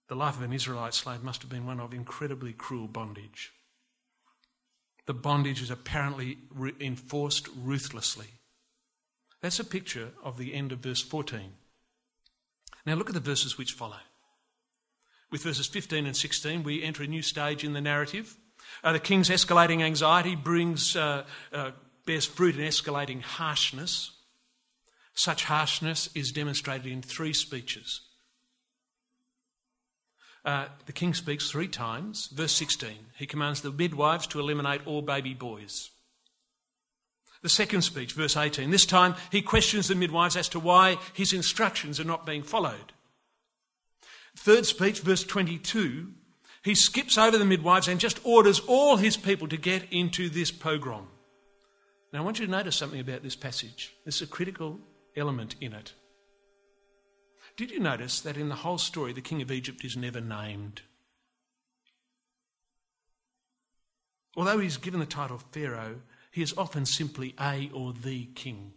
The 0.07 0.15
life 0.15 0.37
of 0.37 0.43
an 0.43 0.53
Israelite 0.53 0.93
slave 0.93 1.21
must 1.21 1.41
have 1.41 1.51
been 1.51 1.65
one 1.65 1.79
of 1.79 1.93
incredibly 1.93 2.53
cruel 2.53 2.87
bondage. 2.87 3.51
The 5.05 5.13
bondage 5.13 5.61
is 5.61 5.71
apparently 5.71 6.37
re- 6.53 6.73
enforced 6.79 7.47
ruthlessly. 7.57 8.27
That's 9.41 9.59
a 9.59 9.65
picture 9.65 10.09
of 10.23 10.37
the 10.37 10.53
end 10.53 10.71
of 10.71 10.79
verse 10.79 11.01
14. 11.01 11.53
Now 12.85 12.95
look 12.95 13.09
at 13.09 13.13
the 13.13 13.19
verses 13.19 13.57
which 13.57 13.73
follow. 13.73 13.99
With 15.29 15.43
verses 15.43 15.67
15 15.67 16.05
and 16.05 16.15
16, 16.15 16.63
we 16.63 16.83
enter 16.83 17.03
a 17.03 17.07
new 17.07 17.21
stage 17.21 17.63
in 17.63 17.73
the 17.73 17.81
narrative. 17.81 18.37
Uh, 18.83 18.93
the 18.93 18.99
king's 18.99 19.29
escalating 19.29 19.81
anxiety 19.81 20.35
brings, 20.35 20.95
uh, 20.95 21.25
uh, 21.51 21.71
bears 22.05 22.25
fruit 22.25 22.55
in 22.55 22.61
escalating 22.61 23.21
harshness. 23.21 24.11
Such 25.13 25.43
harshness 25.45 26.09
is 26.15 26.31
demonstrated 26.31 26.87
in 26.87 27.01
three 27.01 27.33
speeches. 27.33 28.06
Uh, 30.47 30.69
the 30.85 30.93
king 30.93 31.13
speaks 31.13 31.51
three 31.51 31.67
times. 31.67 32.27
Verse 32.27 32.53
16, 32.53 32.89
he 33.17 33.25
commands 33.25 33.59
the 33.59 33.71
midwives 33.71 34.25
to 34.27 34.39
eliminate 34.39 34.87
all 34.87 35.01
baby 35.01 35.33
boys. 35.33 35.91
The 37.41 37.49
second 37.49 37.81
speech, 37.81 38.13
verse 38.13 38.37
18, 38.37 38.71
this 38.71 38.85
time 38.85 39.15
he 39.29 39.41
questions 39.41 39.89
the 39.89 39.95
midwives 39.95 40.37
as 40.37 40.47
to 40.49 40.59
why 40.59 40.99
his 41.13 41.33
instructions 41.33 41.99
are 41.99 42.05
not 42.05 42.25
being 42.25 42.43
followed. 42.43 42.93
Third 44.37 44.65
speech, 44.65 45.01
verse 45.01 45.25
22, 45.25 46.13
he 46.63 46.75
skips 46.75 47.17
over 47.17 47.37
the 47.37 47.43
midwives 47.43 47.89
and 47.89 47.99
just 47.99 48.25
orders 48.25 48.61
all 48.61 48.95
his 48.95 49.17
people 49.17 49.49
to 49.49 49.57
get 49.57 49.91
into 49.91 50.29
this 50.29 50.49
pogrom. 50.49 51.09
Now, 52.13 52.19
I 52.19 52.23
want 52.23 52.39
you 52.39 52.45
to 52.45 52.51
notice 52.51 52.77
something 52.77 53.01
about 53.01 53.21
this 53.21 53.35
passage. 53.35 53.93
There's 54.05 54.21
a 54.21 54.27
critical 54.27 54.79
element 55.13 55.57
in 55.59 55.73
it. 55.73 55.91
Did 57.57 57.71
you 57.71 57.79
notice 57.79 58.21
that 58.21 58.37
in 58.37 58.49
the 58.49 58.55
whole 58.55 58.77
story, 58.77 59.11
the 59.13 59.21
king 59.21 59.41
of 59.41 59.51
Egypt 59.51 59.83
is 59.83 59.97
never 59.97 60.21
named? 60.21 60.81
Although 64.35 64.59
he's 64.59 64.77
given 64.77 64.99
the 64.99 65.07
title 65.07 65.39
Pharaoh, 65.51 65.95
he 66.31 66.43
is 66.43 66.53
often 66.55 66.85
simply 66.85 67.33
a 67.41 67.71
or 67.73 67.93
the 67.93 68.25
king. 68.35 68.73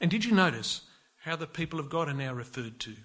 And 0.00 0.10
did 0.10 0.24
you 0.24 0.32
notice 0.32 0.82
how 1.18 1.36
the 1.36 1.46
people 1.46 1.78
of 1.78 1.88
God 1.88 2.08
are 2.08 2.14
now 2.14 2.34
referred 2.34 2.80
to? 2.80 2.96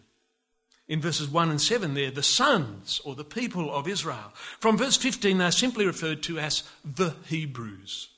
In 0.88 1.00
verses 1.00 1.30
1 1.30 1.52
and 1.52 1.62
7, 1.62 1.94
they're 1.94 2.10
the 2.10 2.24
sons 2.24 3.00
or 3.06 3.14
the 3.14 3.24
people 3.24 3.72
of 3.72 3.88
Israel. 3.88 4.34
From 4.60 4.80
verse 4.80 4.98
15, 4.98 5.38
they're 5.38 5.52
simply 5.52 5.86
referred 5.86 6.24
to 6.24 6.40
as 6.40 6.64
the 6.84 7.16
Hebrews. 7.28 8.10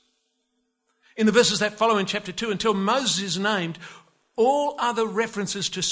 In 1.16 1.26
the 1.26 1.32
verses 1.32 1.60
that 1.60 1.74
follow 1.78 1.98
in 1.98 2.06
chapter 2.06 2.32
2, 2.32 2.50
until 2.50 2.74
Moses 2.74 3.22
is 3.22 3.38
named, 3.38 3.78
all 4.36 4.74
other 4.78 5.06
references 5.06 5.68
to, 5.70 5.82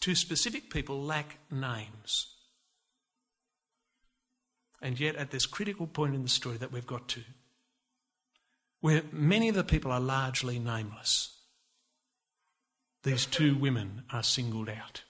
to 0.00 0.14
specific 0.14 0.70
people 0.70 1.02
lack 1.02 1.38
names. 1.50 2.34
And 4.82 4.98
yet, 4.98 5.16
at 5.16 5.30
this 5.30 5.46
critical 5.46 5.86
point 5.86 6.14
in 6.14 6.22
the 6.22 6.28
story 6.28 6.56
that 6.56 6.72
we've 6.72 6.86
got 6.86 7.08
to, 7.08 7.22
where 8.80 9.02
many 9.12 9.48
of 9.48 9.54
the 9.54 9.64
people 9.64 9.92
are 9.92 10.00
largely 10.00 10.58
nameless, 10.58 11.36
these 13.02 13.26
two 13.26 13.54
women 13.56 14.04
are 14.12 14.22
singled 14.22 14.68
out. 14.68 15.02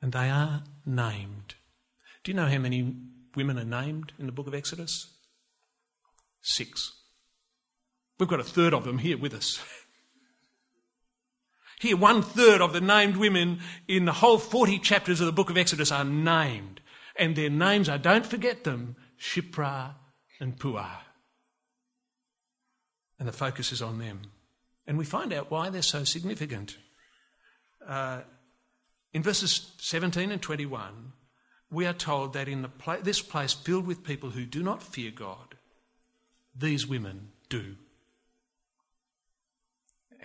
And 0.00 0.12
they 0.12 0.30
are 0.30 0.64
named. 0.84 1.54
Do 2.24 2.30
you 2.30 2.36
know 2.36 2.46
how 2.46 2.58
many 2.58 2.94
women 3.34 3.58
are 3.58 3.64
named 3.64 4.12
in 4.18 4.26
the 4.26 4.32
book 4.32 4.46
of 4.46 4.54
Exodus? 4.54 5.14
Six. 6.42 6.92
We've 8.18 8.28
got 8.28 8.40
a 8.40 8.44
third 8.44 8.72
of 8.72 8.84
them 8.84 8.98
here 8.98 9.18
with 9.18 9.34
us. 9.34 9.60
Here, 11.78 11.96
one 11.96 12.22
third 12.22 12.62
of 12.62 12.72
the 12.72 12.80
named 12.80 13.16
women 13.16 13.60
in 13.86 14.06
the 14.06 14.12
whole 14.12 14.38
40 14.38 14.78
chapters 14.78 15.20
of 15.20 15.26
the 15.26 15.32
book 15.32 15.50
of 15.50 15.58
Exodus 15.58 15.92
are 15.92 16.04
named. 16.04 16.80
And 17.16 17.36
their 17.36 17.50
names 17.50 17.88
are, 17.88 17.98
don't 17.98 18.24
forget 18.24 18.64
them, 18.64 18.96
Shiphrah 19.18 19.94
and 20.40 20.58
Puah. 20.58 21.00
And 23.18 23.28
the 23.28 23.32
focus 23.32 23.72
is 23.72 23.82
on 23.82 23.98
them. 23.98 24.22
And 24.86 24.96
we 24.96 25.04
find 25.04 25.32
out 25.32 25.50
why 25.50 25.68
they're 25.68 25.82
so 25.82 26.04
significant. 26.04 26.76
Uh, 27.86 28.20
in 29.12 29.22
verses 29.22 29.72
17 29.78 30.30
and 30.30 30.40
21, 30.40 31.12
we 31.70 31.86
are 31.86 31.92
told 31.92 32.32
that 32.34 32.48
in 32.48 32.66
pla- 32.78 32.98
this 32.98 33.20
place 33.20 33.52
filled 33.52 33.86
with 33.86 34.04
people 34.04 34.30
who 34.30 34.44
do 34.44 34.62
not 34.62 34.82
fear 34.82 35.10
God, 35.10 35.56
these 36.54 36.86
women 36.86 37.28
do. 37.48 37.76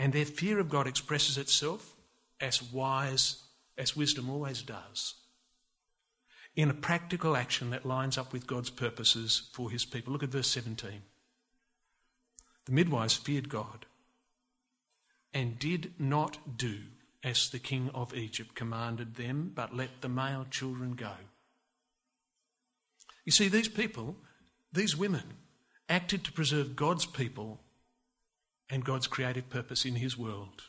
And 0.02 0.14
their 0.14 0.26
fear 0.26 0.58
of 0.58 0.68
God 0.68 0.88
expresses 0.88 1.38
itself 1.38 1.96
as 2.40 2.64
wise, 2.64 3.44
as 3.78 3.96
wisdom 3.96 4.32
always 4.32 4.64
does, 4.64 5.14
in 6.56 6.72
a 6.72 6.74
practical 6.74 7.38
action 7.38 7.70
that 7.70 7.86
lines 7.86 8.18
up 8.18 8.34
with 8.34 8.48
God's 8.48 8.72
purposes 8.72 9.52
for 9.54 9.70
his 9.70 9.86
people. 9.86 10.12
Look 10.12 10.24
at 10.24 10.30
verse 10.30 10.48
17. 10.48 11.04
The 12.66 12.72
midwives 12.72 13.14
feared 13.14 13.48
God 13.48 13.86
and 15.36 15.60
did 15.60 15.94
not 16.00 16.58
do 16.58 16.80
as 17.24 17.50
the 17.50 17.60
king 17.60 17.92
of 17.94 18.16
Egypt 18.16 18.56
commanded 18.56 19.18
them, 19.18 19.52
but 19.54 19.76
let 19.76 20.02
the 20.02 20.10
male 20.10 20.48
children 20.50 20.94
go. 20.94 21.14
You 23.24 23.32
see, 23.32 23.50
these 23.50 23.70
people, 23.70 24.16
these 24.74 24.98
women, 24.98 25.36
acted 25.88 26.24
to 26.24 26.32
preserve 26.32 26.76
God's 26.76 27.06
people 27.06 27.60
and 28.72 28.86
God's 28.86 29.08
creative 29.08 29.50
purpose 29.50 29.86
in 29.86 29.96
his 29.96 30.18
world. 30.18 30.64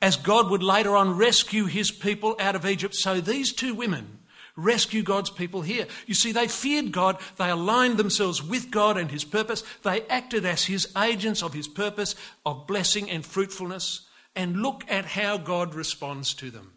As 0.00 0.16
God 0.16 0.50
would 0.50 0.62
later 0.62 0.96
on 0.96 1.16
rescue 1.16 1.66
his 1.66 1.90
people 1.90 2.36
out 2.38 2.54
of 2.54 2.64
Egypt, 2.64 2.94
so 2.94 3.20
these 3.20 3.52
two 3.52 3.74
women 3.74 4.20
rescue 4.56 5.02
God's 5.02 5.30
people 5.30 5.62
here. 5.62 5.86
You 6.06 6.14
see, 6.14 6.32
they 6.32 6.48
feared 6.48 6.92
God, 6.92 7.18
they 7.36 7.50
aligned 7.50 7.98
themselves 7.98 8.42
with 8.42 8.70
God 8.70 8.96
and 8.96 9.10
his 9.10 9.24
purpose, 9.24 9.62
they 9.82 10.02
acted 10.06 10.44
as 10.44 10.64
his 10.64 10.88
agents 10.96 11.42
of 11.42 11.52
his 11.52 11.68
purpose 11.68 12.14
of 12.44 12.66
blessing 12.66 13.10
and 13.10 13.24
fruitfulness 13.24 14.06
and 14.34 14.62
look 14.62 14.84
at 14.88 15.04
how 15.04 15.38
God 15.38 15.74
responds 15.74 16.34
to 16.34 16.50
them. 16.50 16.72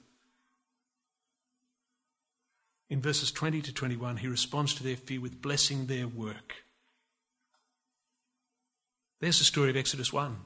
In 2.90 3.02
verses 3.02 3.32
20 3.32 3.62
to 3.62 3.74
21, 3.74 4.18
he 4.18 4.28
responds 4.28 4.74
to 4.76 4.84
their 4.84 4.96
fear 4.96 5.22
with 5.22 5.42
blessing 5.42 5.86
their 5.86 6.08
work. 6.08 6.56
There's 9.20 9.40
the 9.40 9.46
story 9.46 9.70
of 9.70 9.78
Exodus 9.78 10.14
1. 10.14 10.38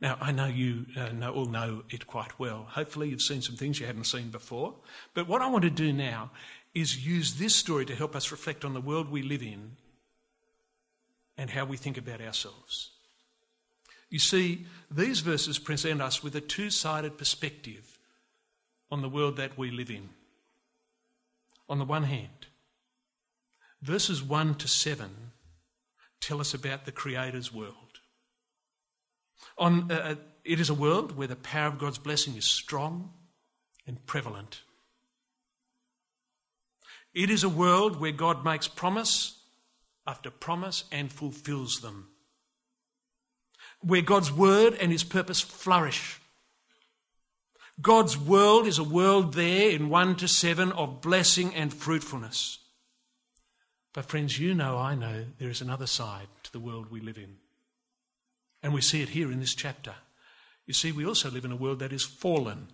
Now, 0.00 0.16
I 0.20 0.30
know 0.30 0.46
you 0.46 0.86
uh, 0.96 1.08
know, 1.08 1.32
all 1.32 1.46
know 1.46 1.82
it 1.90 2.06
quite 2.06 2.38
well. 2.38 2.66
Hopefully, 2.70 3.08
you've 3.08 3.22
seen 3.22 3.42
some 3.42 3.56
things 3.56 3.80
you 3.80 3.86
haven't 3.86 4.04
seen 4.04 4.28
before. 4.30 4.74
But 5.14 5.26
what 5.26 5.42
I 5.42 5.48
want 5.48 5.64
to 5.64 5.70
do 5.70 5.92
now 5.92 6.30
is 6.74 7.04
use 7.04 7.34
this 7.34 7.56
story 7.56 7.84
to 7.86 7.96
help 7.96 8.14
us 8.14 8.30
reflect 8.30 8.64
on 8.64 8.74
the 8.74 8.80
world 8.80 9.10
we 9.10 9.22
live 9.22 9.42
in 9.42 9.72
and 11.36 11.50
how 11.50 11.64
we 11.64 11.76
think 11.76 11.98
about 11.98 12.20
ourselves. 12.20 12.90
You 14.10 14.18
see, 14.18 14.66
these 14.90 15.20
verses 15.20 15.58
present 15.58 16.00
us 16.00 16.22
with 16.22 16.34
a 16.36 16.40
two 16.40 16.70
sided 16.70 17.18
perspective 17.18 17.98
on 18.90 19.02
the 19.02 19.08
world 19.08 19.36
that 19.36 19.58
we 19.58 19.70
live 19.70 19.90
in. 19.90 20.10
On 21.68 21.78
the 21.78 21.84
one 21.84 22.04
hand, 22.04 22.46
verses 23.82 24.22
1 24.22 24.54
to 24.56 24.68
7 24.68 25.10
tell 26.20 26.40
us 26.40 26.54
about 26.54 26.84
the 26.84 26.92
Creator's 26.92 27.52
world. 27.52 27.74
On, 29.56 29.90
uh, 29.90 29.94
uh, 29.94 30.14
it 30.44 30.60
is 30.60 30.70
a 30.70 30.74
world 30.74 31.16
where 31.16 31.28
the 31.28 31.36
power 31.36 31.68
of 31.68 31.78
God's 31.78 31.98
blessing 31.98 32.36
is 32.36 32.44
strong 32.44 33.12
and 33.86 34.04
prevalent. 34.06 34.62
It 37.14 37.30
is 37.30 37.42
a 37.42 37.48
world 37.48 38.00
where 38.00 38.12
God 38.12 38.44
makes 38.44 38.68
promise 38.68 39.40
after 40.06 40.30
promise 40.30 40.84
and 40.92 41.12
fulfills 41.12 41.80
them 41.80 42.08
where 43.80 44.02
God's 44.02 44.32
word 44.32 44.74
and 44.80 44.90
his 44.90 45.04
purpose 45.04 45.40
flourish. 45.40 46.20
God's 47.80 48.18
world 48.18 48.66
is 48.66 48.78
a 48.78 48.84
world 48.84 49.34
there 49.34 49.70
in 49.70 49.88
1 49.88 50.16
to 50.16 50.28
7 50.28 50.72
of 50.72 51.00
blessing 51.00 51.54
and 51.54 51.72
fruitfulness. 51.72 52.58
But, 53.98 54.04
friends, 54.04 54.38
you 54.38 54.54
know, 54.54 54.78
I 54.78 54.94
know, 54.94 55.24
there 55.40 55.50
is 55.50 55.60
another 55.60 55.88
side 55.88 56.28
to 56.44 56.52
the 56.52 56.60
world 56.60 56.88
we 56.88 57.00
live 57.00 57.18
in. 57.18 57.34
And 58.62 58.72
we 58.72 58.80
see 58.80 59.02
it 59.02 59.08
here 59.08 59.32
in 59.32 59.40
this 59.40 59.56
chapter. 59.56 59.92
You 60.66 60.72
see, 60.72 60.92
we 60.92 61.04
also 61.04 61.28
live 61.32 61.44
in 61.44 61.50
a 61.50 61.56
world 61.56 61.80
that 61.80 61.92
is 61.92 62.04
fallen. 62.04 62.68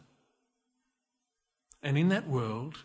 And 1.83 1.97
in 1.97 2.11
that 2.11 2.29
world, 2.29 2.81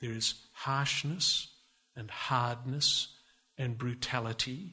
there 0.00 0.10
is 0.10 0.34
harshness 0.50 1.46
and 1.94 2.10
hardness 2.10 3.06
and 3.56 3.78
brutality. 3.78 4.72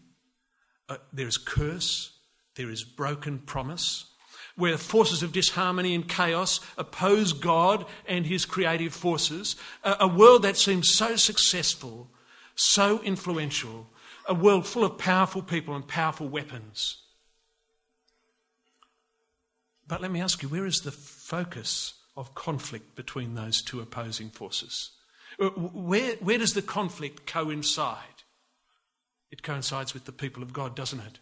Uh, 0.89 0.97
there 1.13 1.27
is 1.27 1.38
curse 1.38 2.13
there 2.55 2.71
is 2.71 2.83
broken 2.83 3.38
promise, 3.38 4.05
where 4.55 4.75
forces 4.75 5.21
of 5.21 5.31
disharmony 5.31 5.93
and 5.93 6.10
chaos 6.10 6.60
oppose 6.79 7.31
God 7.31 7.86
and 8.07 8.25
his 8.25 8.47
creative 8.47 8.95
forces. 8.95 9.55
A, 9.83 9.97
a 9.99 10.07
world 10.07 10.41
that 10.41 10.57
seems 10.57 10.89
so 10.95 11.15
successful, 11.15 12.10
so 12.58 13.02
influential, 13.04 13.88
a 14.28 14.34
world 14.34 14.65
full 14.65 14.84
of 14.84 14.98
powerful 14.98 15.41
people 15.41 15.76
and 15.76 15.88
powerful 15.88 16.28
weapons. 16.28 16.98
But 19.88 20.02
let 20.02 20.12
me 20.12 20.20
ask 20.20 20.43
you, 20.43 20.50
where 20.50 20.65
is 20.65 20.82
the 20.82 20.91
focus 20.91 21.93
of 22.17 22.36
conflict 22.36 22.96
between 22.96 23.36
those 23.36 23.62
two 23.62 23.80
opposing 23.80 24.30
forces? 24.30 24.91
Uh, 25.39 25.50
where, 25.50 26.15
where 26.15 26.39
does 26.39 26.54
the 26.54 26.62
conflict 26.62 27.26
coincide? 27.26 28.24
It 29.32 29.43
coincides 29.43 29.93
with 29.93 30.06
the 30.06 30.12
people 30.12 30.41
of 30.41 30.52
God, 30.52 30.76
doesn't 30.76 31.00
it? 31.00 31.20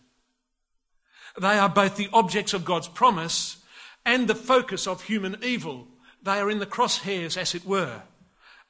They 1.40 1.60
are 1.60 1.70
both 1.70 1.98
the 1.98 2.10
objects 2.14 2.54
of 2.54 2.66
God's 2.66 2.88
promise 2.88 3.58
and 4.06 4.28
the 4.28 4.36
focus 4.36 4.88
of 4.88 5.04
human 5.04 5.38
evil. 5.44 5.88
They 6.24 6.40
are 6.40 6.50
in 6.50 6.60
the 6.60 6.66
crosshairs, 6.66 7.36
as 7.36 7.54
it 7.54 7.66
were. 7.66 8.04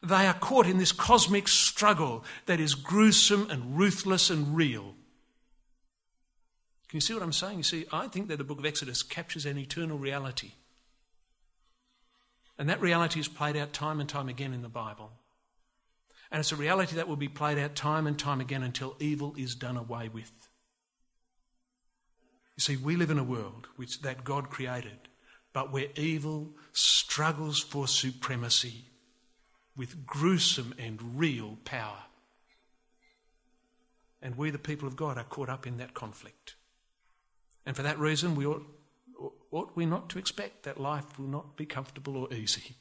They 0.06 0.28
are 0.28 0.36
caught 0.36 0.68
in 0.68 0.78
this 0.78 0.92
cosmic 0.92 1.48
struggle 1.48 2.24
that 2.46 2.60
is 2.60 2.76
gruesome 2.76 3.50
and 3.50 3.78
ruthless 3.78 4.30
and 4.30 4.56
real. 4.56 4.94
Can 6.88 6.98
you 6.98 7.02
see 7.02 7.14
what 7.16 7.24
I'm 7.24 7.34
saying? 7.34 7.58
You 7.58 7.64
see, 7.64 7.86
I 7.92 8.08
think 8.08 8.28
that 8.28 8.38
the 8.38 8.44
book 8.44 8.60
of 8.60 8.66
Exodus 8.66 9.02
captures 9.02 9.48
an 9.48 9.58
eternal 9.58 9.98
reality. 9.98 10.52
And 12.60 12.70
that 12.70 12.82
reality 12.82 13.20
is 13.20 13.28
played 13.28 13.58
out 13.58 13.74
time 13.74 14.00
and 14.00 14.08
time 14.08 14.30
again 14.30 14.54
in 14.54 14.62
the 14.62 14.70
Bible. 14.70 15.12
And 16.32 16.40
it's 16.40 16.52
a 16.52 16.56
reality 16.56 16.96
that 16.98 17.08
will 17.08 17.16
be 17.16 17.28
played 17.28 17.58
out 17.58 17.76
time 17.76 18.06
and 18.06 18.18
time 18.18 18.42
again 18.42 18.62
until 18.62 18.96
evil 19.00 19.34
is 19.38 19.56
done 19.56 19.76
away 19.76 20.10
with. 20.10 20.32
You 22.56 22.62
see, 22.62 22.78
we 22.78 22.96
live 22.96 23.10
in 23.10 23.20
a 23.20 23.24
world 23.24 23.68
which 23.76 24.02
that 24.02 24.24
God 24.24 24.50
created, 24.50 25.10
but 25.52 25.74
where 25.74 25.88
evil 25.96 26.52
struggles 26.74 27.60
for 27.60 27.88
supremacy 27.88 28.86
with 29.76 30.06
gruesome 30.06 30.74
and 30.78 31.20
real 31.20 31.58
power. 31.66 32.04
And 34.22 34.38
we, 34.38 34.50
the 34.50 34.58
people 34.58 34.88
of 34.88 34.96
God, 34.96 35.18
are 35.18 35.24
caught 35.24 35.50
up 35.50 35.68
in 35.68 35.78
that 35.78 35.94
conflict. 35.94 36.56
And 37.66 37.76
for 37.76 37.84
that 37.84 38.00
reason, 38.00 38.36
we 38.36 38.46
ought, 38.46 38.66
ought 39.52 39.76
we 39.76 39.86
not 39.86 40.10
to 40.10 40.20
expect 40.20 40.64
that 40.64 40.80
life 40.80 41.20
will 41.20 41.28
not 41.28 41.58
be 41.58 41.66
comfortable 41.66 42.18
or 42.18 42.34
easy. 42.34 42.76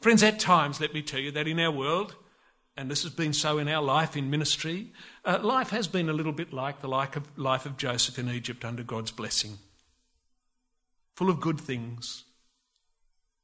Friends, 0.00 0.22
at 0.22 0.38
times, 0.38 0.80
let 0.80 0.94
me 0.94 1.02
tell 1.02 1.20
you 1.20 1.30
that 1.32 1.48
in 1.48 1.60
our 1.60 1.70
world, 1.70 2.16
and 2.76 2.90
this 2.90 3.02
has 3.02 3.12
been 3.12 3.32
so 3.32 3.58
in 3.58 3.68
our 3.68 3.82
life 3.82 4.16
in 4.16 4.30
ministry, 4.30 4.92
uh, 5.24 5.38
life 5.42 5.70
has 5.70 5.86
been 5.86 6.08
a 6.08 6.14
little 6.14 6.32
bit 6.32 6.52
like 6.52 6.80
the 6.80 6.88
like 6.88 7.16
of, 7.16 7.38
life 7.38 7.66
of 7.66 7.76
Joseph 7.76 8.18
in 8.18 8.28
Egypt 8.28 8.64
under 8.64 8.82
God's 8.82 9.10
blessing. 9.10 9.58
Full 11.16 11.28
of 11.28 11.40
good 11.40 11.60
things, 11.60 12.24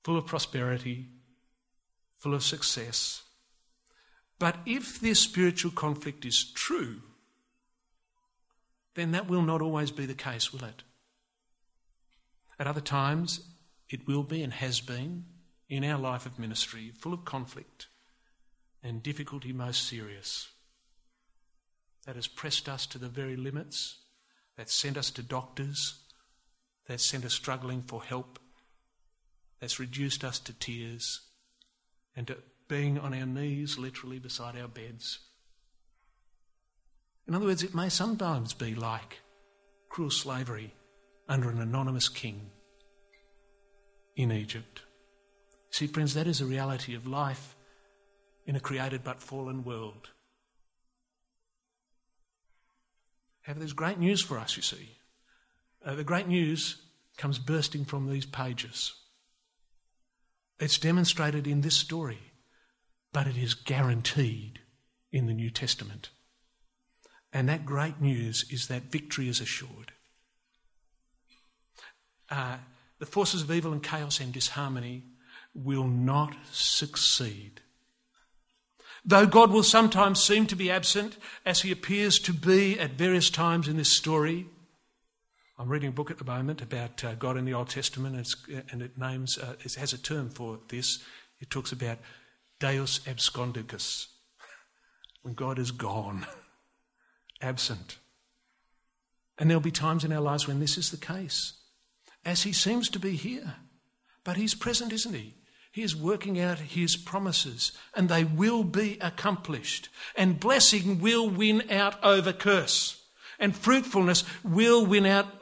full 0.03 0.16
of 0.16 0.27
prosperity, 0.27 1.09
full 2.18 2.35
of 2.35 2.42
success. 2.42 3.22
But 4.38 4.57
if 4.66 5.00
this 5.00 5.20
spiritual 5.20 5.70
conflict 5.70 6.24
is 6.24 6.44
true, 6.52 7.02
then 8.94 9.12
that 9.12 9.28
will 9.28 9.42
not 9.42 9.62
always 9.62 9.90
be 9.90 10.07
the 10.07 10.14
case, 10.14 10.52
will 10.52 10.64
it? 10.64 10.83
At 12.59 12.66
other 12.66 12.81
times, 12.81 13.40
it 13.88 14.07
will 14.07 14.24
be 14.24 14.42
and 14.42 14.52
has 14.52 14.81
been 14.81 15.24
in 15.68 15.85
our 15.85 15.98
life 15.98 16.26
of 16.26 16.38
ministry, 16.38 16.92
full 16.96 17.14
of 17.14 17.24
conflict 17.24 17.87
and 18.83 19.02
difficulty 19.02 19.52
most 19.52 19.87
serious. 19.87 20.48
That 22.07 22.16
has 22.16 22.26
pressed 22.26 22.68
us 22.68 22.87
to 22.87 22.98
the 22.98 23.09
very 23.09 23.37
limits, 23.37 23.98
that 24.57 24.70
sent 24.70 24.96
us 24.96 25.11
to 25.12 25.22
doctors, 25.22 26.00
that 26.87 27.00
sent 27.00 27.24
us 27.24 27.35
struggling 27.35 27.83
for 27.83 28.02
help, 28.02 28.38
that's 29.61 29.78
reduced 29.78 30.24
us 30.24 30.38
to 30.40 30.52
tears 30.52 31.28
and 32.18 32.26
to 32.26 32.37
being 32.66 32.98
on 32.98 33.14
our 33.14 33.24
knees 33.24 33.78
literally 33.78 34.18
beside 34.18 34.59
our 34.59 34.66
beds. 34.66 35.20
In 37.28 37.35
other 37.35 37.46
words, 37.46 37.62
it 37.62 37.76
may 37.76 37.88
sometimes 37.88 38.52
be 38.52 38.74
like 38.74 39.20
cruel 39.88 40.11
slavery 40.11 40.74
under 41.28 41.48
an 41.48 41.61
anonymous 41.61 42.09
king 42.09 42.50
in 44.16 44.33
Egypt. 44.33 44.83
See, 45.70 45.87
friends, 45.87 46.14
that 46.14 46.26
is 46.26 46.40
a 46.40 46.44
reality 46.44 46.96
of 46.96 47.07
life 47.07 47.54
in 48.46 48.57
a 48.57 48.61
created 48.61 49.04
but 49.04 49.22
fallen 49.22 49.62
world. 49.62 50.11
However, 53.42 53.61
there's 53.61 53.72
great 53.72 54.00
news 54.00 54.22
for 54.22 54.38
us, 54.38 54.57
you 54.57 54.62
see. 54.62 54.96
Uh, 55.85 55.94
the 55.94 56.02
great 56.02 56.26
news 56.26 56.83
comes 57.16 57.38
bursting 57.38 57.85
from 57.85 58.11
these 58.11 58.26
pages. 58.26 58.94
It's 60.61 60.79
demonstrated 60.79 61.47
in 61.47 61.61
this 61.61 61.77
story, 61.77 62.18
but 63.12 63.27
it 63.27 63.37
is 63.37 63.55
guaranteed 63.55 64.61
in 65.12 65.27
the 65.27 65.33
New 65.33 65.51
Testament. 65.51 66.11
And 67.33 67.49
that 67.49 67.64
great 67.66 68.01
news 68.01 68.44
is 68.51 68.68
that 68.68 68.90
victory 68.90 69.29
is 69.29 69.40
assured. 69.40 69.92
Uh, 72.31 72.59
the 72.99 73.07
forces 73.07 73.42
of 73.42 73.51
evil 73.51 73.73
and 73.73 73.83
chaos 73.83 74.21
and 74.21 74.33
disharmony 74.33 75.05
will 75.55 75.87
not 75.87 76.35
succeed. 76.53 77.61
Though 79.05 79.27
God 79.27 79.51
will 79.51 79.62
sometimes 79.62 80.23
seem 80.23 80.47
to 80.47 80.57
be 80.57 80.71
absent, 80.71 81.16
as 81.47 81.62
he 81.62 81.71
appears 81.73 82.18
to 82.21 82.33
be 82.33 82.79
at 82.79 82.92
various 82.92 83.31
times 83.31 83.68
in 83.68 83.77
this 83.77 83.97
story, 83.97 84.47
I'm 85.61 85.68
reading 85.68 85.88
a 85.88 85.92
book 85.92 86.12
at 86.12 86.18
the 86.18 86.25
moment 86.25 86.62
about 86.62 87.03
uh, 87.03 87.14
God 87.16 87.37
in 87.37 87.44
the 87.44 87.55
Old 87.55 87.68
Testament, 87.68 88.14
and, 88.49 88.62
and 88.71 88.81
it 88.81 88.97
names 88.97 89.38
uh, 89.38 89.55
it 89.64 89.75
has 89.75 89.92
a 89.92 89.99
term 89.99 90.31
for 90.31 90.61
this. 90.68 91.01
It 91.40 91.51
talks 91.51 91.73
about 91.73 91.99
Deus 92.61 93.01
absconditus, 93.01 94.07
when 95.23 95.35
God 95.35 95.59
is 95.59 95.73
gone, 95.73 96.27
absent. 97.42 97.99
And 99.37 99.51
there'll 99.51 99.61
be 99.61 99.73
times 99.73 100.05
in 100.05 100.12
our 100.12 100.21
lives 100.21 100.47
when 100.47 100.61
this 100.61 100.79
is 100.79 100.92
the 100.92 100.97
case, 100.97 101.55
as 102.25 102.44
He 102.44 102.53
seems 102.53 102.88
to 102.90 103.01
be 103.01 103.16
here, 103.16 103.57
but 104.23 104.37
He's 104.37 104.55
present, 104.55 104.92
isn't 104.92 105.14
He? 105.14 105.35
He 105.73 105.83
is 105.83 105.97
working 105.97 106.38
out 106.38 106.59
His 106.61 106.97
promises, 106.97 107.73
and 107.97 108.09
they 108.09 108.23
will 108.23 108.62
be 108.62 108.97
accomplished. 109.01 109.88
And 110.14 110.38
blessing 110.38 111.01
will 111.01 111.29
win 111.29 111.64
out 111.68 111.97
over 112.05 112.33
curse, 112.33 113.03
and 113.40 113.57
fruitfulness 113.57 114.23
will 114.44 114.87
win 114.87 115.05
out 115.05 115.38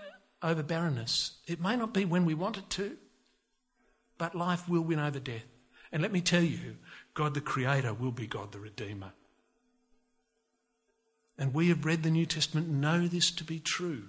over 0.46 0.62
barrenness. 0.62 1.32
It 1.46 1.60
may 1.60 1.76
not 1.76 1.92
be 1.92 2.04
when 2.04 2.24
we 2.24 2.34
want 2.34 2.56
it 2.56 2.70
to, 2.70 2.96
but 4.16 4.34
life 4.34 4.68
will 4.68 4.82
win 4.82 5.00
over 5.00 5.18
death. 5.18 5.44
And 5.90 6.02
let 6.02 6.12
me 6.12 6.20
tell 6.20 6.42
you, 6.42 6.76
God 7.14 7.34
the 7.34 7.40
Creator 7.40 7.94
will 7.94 8.12
be 8.12 8.26
God 8.26 8.52
the 8.52 8.60
Redeemer. 8.60 9.12
And 11.36 11.52
we 11.52 11.68
have 11.68 11.84
read 11.84 12.02
the 12.02 12.10
New 12.10 12.26
Testament, 12.26 12.68
know 12.68 13.06
this 13.06 13.30
to 13.32 13.44
be 13.44 13.58
true. 13.58 14.04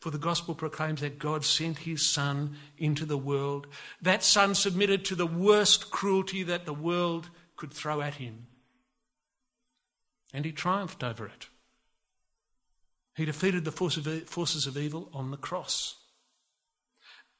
For 0.00 0.10
the 0.10 0.18
gospel 0.18 0.54
proclaims 0.54 1.00
that 1.00 1.18
God 1.18 1.44
sent 1.44 1.78
his 1.78 2.08
Son 2.08 2.56
into 2.78 3.04
the 3.04 3.18
world. 3.18 3.66
That 4.00 4.22
Son 4.22 4.54
submitted 4.54 5.04
to 5.06 5.14
the 5.14 5.26
worst 5.26 5.90
cruelty 5.90 6.42
that 6.44 6.64
the 6.64 6.72
world 6.72 7.30
could 7.56 7.72
throw 7.72 8.00
at 8.00 8.14
him. 8.14 8.46
And 10.32 10.44
he 10.44 10.52
triumphed 10.52 11.02
over 11.02 11.26
it. 11.26 11.48
He 13.18 13.24
defeated 13.24 13.64
the 13.64 13.72
forces 13.72 14.66
of 14.68 14.76
evil 14.76 15.10
on 15.12 15.32
the 15.32 15.36
cross. 15.36 15.96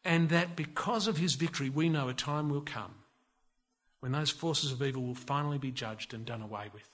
And 0.04 0.28
that 0.30 0.56
because 0.56 1.06
of 1.06 1.18
his 1.18 1.36
victory, 1.36 1.70
we 1.70 1.88
know 1.88 2.08
a 2.08 2.14
time 2.14 2.48
will 2.48 2.62
come 2.62 2.96
when 4.00 4.10
those 4.10 4.30
forces 4.30 4.72
of 4.72 4.82
evil 4.82 5.04
will 5.04 5.14
finally 5.14 5.56
be 5.56 5.70
judged 5.70 6.12
and 6.12 6.26
done 6.26 6.42
away 6.42 6.66
with. 6.74 6.88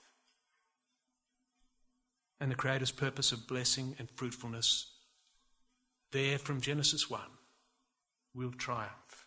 And 2.39 2.51
the 2.51 2.55
Creator's 2.55 2.91
purpose 2.91 3.31
of 3.31 3.47
blessing 3.47 3.95
and 3.97 4.07
fruitfulness, 4.11 4.93
there 6.11 6.37
from 6.37 6.61
Genesis 6.61 7.09
1, 7.09 7.21
will 8.35 8.51
triumph. 8.51 9.25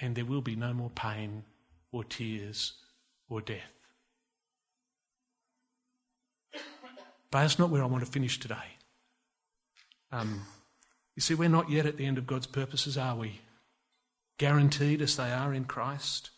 And 0.00 0.16
there 0.16 0.24
will 0.24 0.40
be 0.40 0.56
no 0.56 0.72
more 0.72 0.88
pain 0.88 1.44
or 1.92 2.04
tears 2.04 2.72
or 3.28 3.42
death. 3.42 3.79
But 7.30 7.42
that's 7.42 7.58
not 7.58 7.70
where 7.70 7.82
I 7.82 7.86
want 7.86 8.04
to 8.04 8.10
finish 8.10 8.40
today. 8.40 8.76
Um, 10.12 10.46
you 11.14 11.22
see, 11.22 11.34
we're 11.34 11.48
not 11.48 11.70
yet 11.70 11.86
at 11.86 11.96
the 11.96 12.06
end 12.06 12.18
of 12.18 12.26
God's 12.26 12.46
purposes, 12.46 12.96
are 12.96 13.16
we? 13.16 13.40
Guaranteed 14.38 15.02
as 15.02 15.16
they 15.16 15.30
are 15.30 15.52
in 15.52 15.64
Christ. 15.64 16.30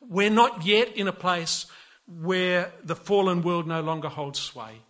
We're 0.00 0.30
not 0.30 0.66
yet 0.66 0.96
in 0.96 1.08
a 1.08 1.12
place 1.12 1.66
where 2.06 2.72
the 2.84 2.96
fallen 2.96 3.42
world 3.42 3.66
no 3.66 3.80
longer 3.80 4.08
holds 4.08 4.38
sway. 4.38 4.80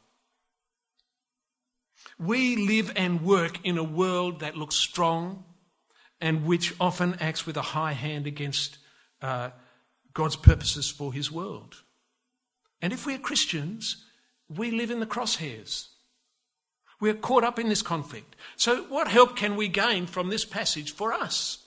We 2.18 2.56
live 2.56 2.92
and 2.96 3.22
work 3.22 3.59
in 3.64 3.78
a 3.78 3.85
world 3.85 4.40
that 4.40 4.56
looks 4.56 4.76
strong 4.76 5.44
and 6.20 6.46
which 6.46 6.74
often 6.80 7.16
acts 7.20 7.46
with 7.46 7.56
a 7.56 7.62
high 7.62 7.92
hand 7.92 8.26
against 8.26 8.78
uh, 9.20 9.50
God's 10.14 10.37
purposes 10.37 10.90
for 10.90 11.12
his 11.12 11.30
world. 11.30 11.82
And 12.80 12.92
if 12.92 13.06
we're 13.06 13.18
Christians, 13.18 14.04
we 14.48 14.70
live 14.70 14.90
in 14.90 15.00
the 15.00 15.06
crosshairs. 15.06 15.88
We're 17.00 17.14
caught 17.14 17.44
up 17.44 17.59
in 17.59 17.68
this 17.68 17.82
conflict. 17.82 18.37
So, 18.56 18.85
what 18.85 19.09
help 19.09 19.37
can 19.37 19.56
we 19.56 19.68
gain 19.68 20.06
from 20.06 20.28
this 20.28 20.44
passage 20.44 20.92
for 20.92 21.12
us? 21.12 21.64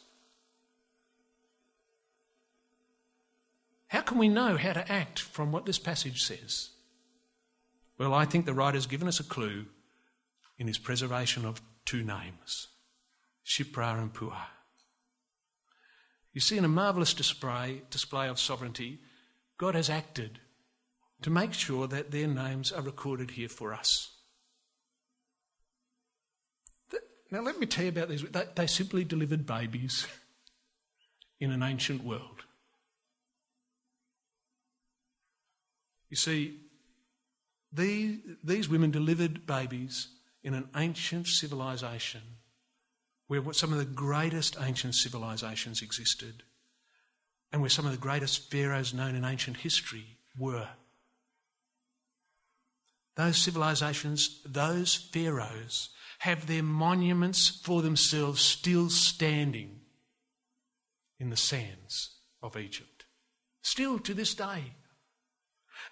How 3.87 4.01
can 4.01 4.17
we 4.17 4.27
know 4.27 4.57
how 4.57 4.73
to 4.73 4.91
act 4.91 5.19
from 5.19 5.51
what 5.51 5.65
this 5.65 5.79
passage 5.79 6.23
says? 6.23 6.69
Well, 7.97 8.13
I 8.13 8.25
think 8.25 8.45
the 8.45 8.53
writer's 8.53 8.85
given 8.85 9.07
us 9.07 9.19
a 9.19 9.23
clue 9.23 9.65
in 10.57 10.67
his 10.67 10.77
preservation 10.77 11.45
of 11.45 11.61
two 11.85 12.03
names 12.03 12.67
Shiphrah 13.45 13.99
and 13.99 14.13
Puah. 14.13 14.47
You 16.33 16.41
see, 16.41 16.57
in 16.57 16.65
a 16.65 16.69
marvellous 16.69 17.13
display, 17.13 17.81
display 17.89 18.27
of 18.29 18.39
sovereignty, 18.39 18.99
God 19.57 19.75
has 19.75 19.89
acted 19.89 20.39
to 21.21 21.29
make 21.29 21.53
sure 21.53 21.88
that 21.88 22.12
their 22.12 22.27
names 22.27 22.71
are 22.71 22.82
recorded 22.82 23.32
here 23.32 23.49
for 23.49 23.73
us. 23.73 24.12
Now, 27.32 27.41
let 27.41 27.60
me 27.60 27.67
tell 27.67 27.84
you 27.84 27.89
about 27.89 28.10
these. 28.10 28.23
They, 28.55 28.67
simply 28.67 29.03
delivered 29.03 29.45
babies 29.45 30.08
in 31.39 31.51
an 31.51 31.62
ancient 31.62 32.03
world. 32.03 32.43
You 36.10 36.17
see, 36.17 36.58
these, 37.71 38.17
these 38.43 38.67
women 38.67 38.89
delivered 38.89 39.45
babies 39.45 40.08
in 40.43 40.55
an 40.55 40.69
ancient 40.75 41.27
civilization 41.27 42.21
where 43.27 43.53
some 43.53 43.71
of 43.71 43.77
the 43.77 43.86
greatest 43.86 44.58
ancient 44.60 44.95
civilizations 44.95 45.84
existed 45.84 46.41
and 47.51 47.62
where 47.62 47.69
some 47.69 47.86
of 47.86 47.91
the 47.91 47.97
greatest 47.97 48.49
pharaohs 48.49 48.91
known 48.91 49.15
in 49.15 49.23
ancient 49.23 49.58
history 49.58 50.17
were. 50.38 50.67
Those 53.19 53.36
civilizations, 53.36 54.39
those 54.45 54.95
pharaohs, 54.95 55.89
have 56.19 56.47
their 56.47 56.63
monuments 56.63 57.49
for 57.49 57.82
themselves 57.82 58.41
still 58.41 58.89
standing 58.89 59.82
in 61.19 61.29
the 61.29 61.36
sands 61.36 62.15
of 62.41 62.55
Egypt. 62.55 63.03
Still 63.62 63.99
to 63.99 64.13
this 64.13 64.34
day. 64.34 64.71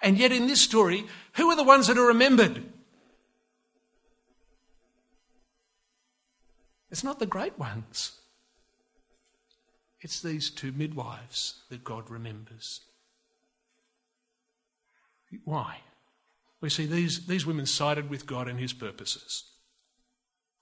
And 0.01 0.17
yet, 0.17 0.31
in 0.31 0.47
this 0.47 0.61
story, 0.61 1.05
who 1.33 1.49
are 1.49 1.57
the 1.57 1.65
ones 1.65 1.87
that 1.87 1.97
are 1.97 2.07
remembered? 2.07 2.63
It's 6.89 7.03
not 7.03 7.19
the 7.19 7.25
great 7.25 7.59
ones. 7.59 8.13
It's 9.99 10.21
these 10.21 10.49
two 10.49 10.71
midwives 10.71 11.63
that 11.69 11.83
God 11.83 12.09
remembers. 12.09 12.79
Why? 15.43 15.79
We 16.59 16.69
see 16.69 16.85
these, 16.85 17.27
these 17.27 17.45
women 17.45 17.65
sided 17.65 18.09
with 18.09 18.25
God 18.25 18.47
and 18.47 18.59
his 18.59 18.73
purposes. 18.73 19.43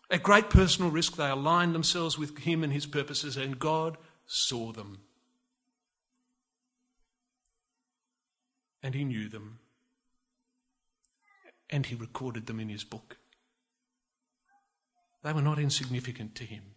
At 0.09 0.23
great 0.23 0.49
personal 0.49 0.91
risk, 0.91 1.15
they 1.15 1.29
aligned 1.29 1.73
themselves 1.73 2.17
with 2.17 2.37
him 2.39 2.63
and 2.63 2.71
his 2.71 2.85
purposes, 2.85 3.37
and 3.37 3.57
God 3.57 3.97
saw 4.25 4.71
them. 4.71 4.99
And 8.83 8.93
he 8.93 9.03
knew 9.03 9.29
them. 9.29 9.59
And 11.69 11.87
he 11.87 11.95
recorded 11.95 12.45
them 12.45 12.59
in 12.59 12.69
his 12.69 12.83
book. 12.83 13.17
They 15.23 15.33
were 15.33 15.41
not 15.41 15.57
insignificant 15.57 16.35
to 16.35 16.43
him. 16.43 16.75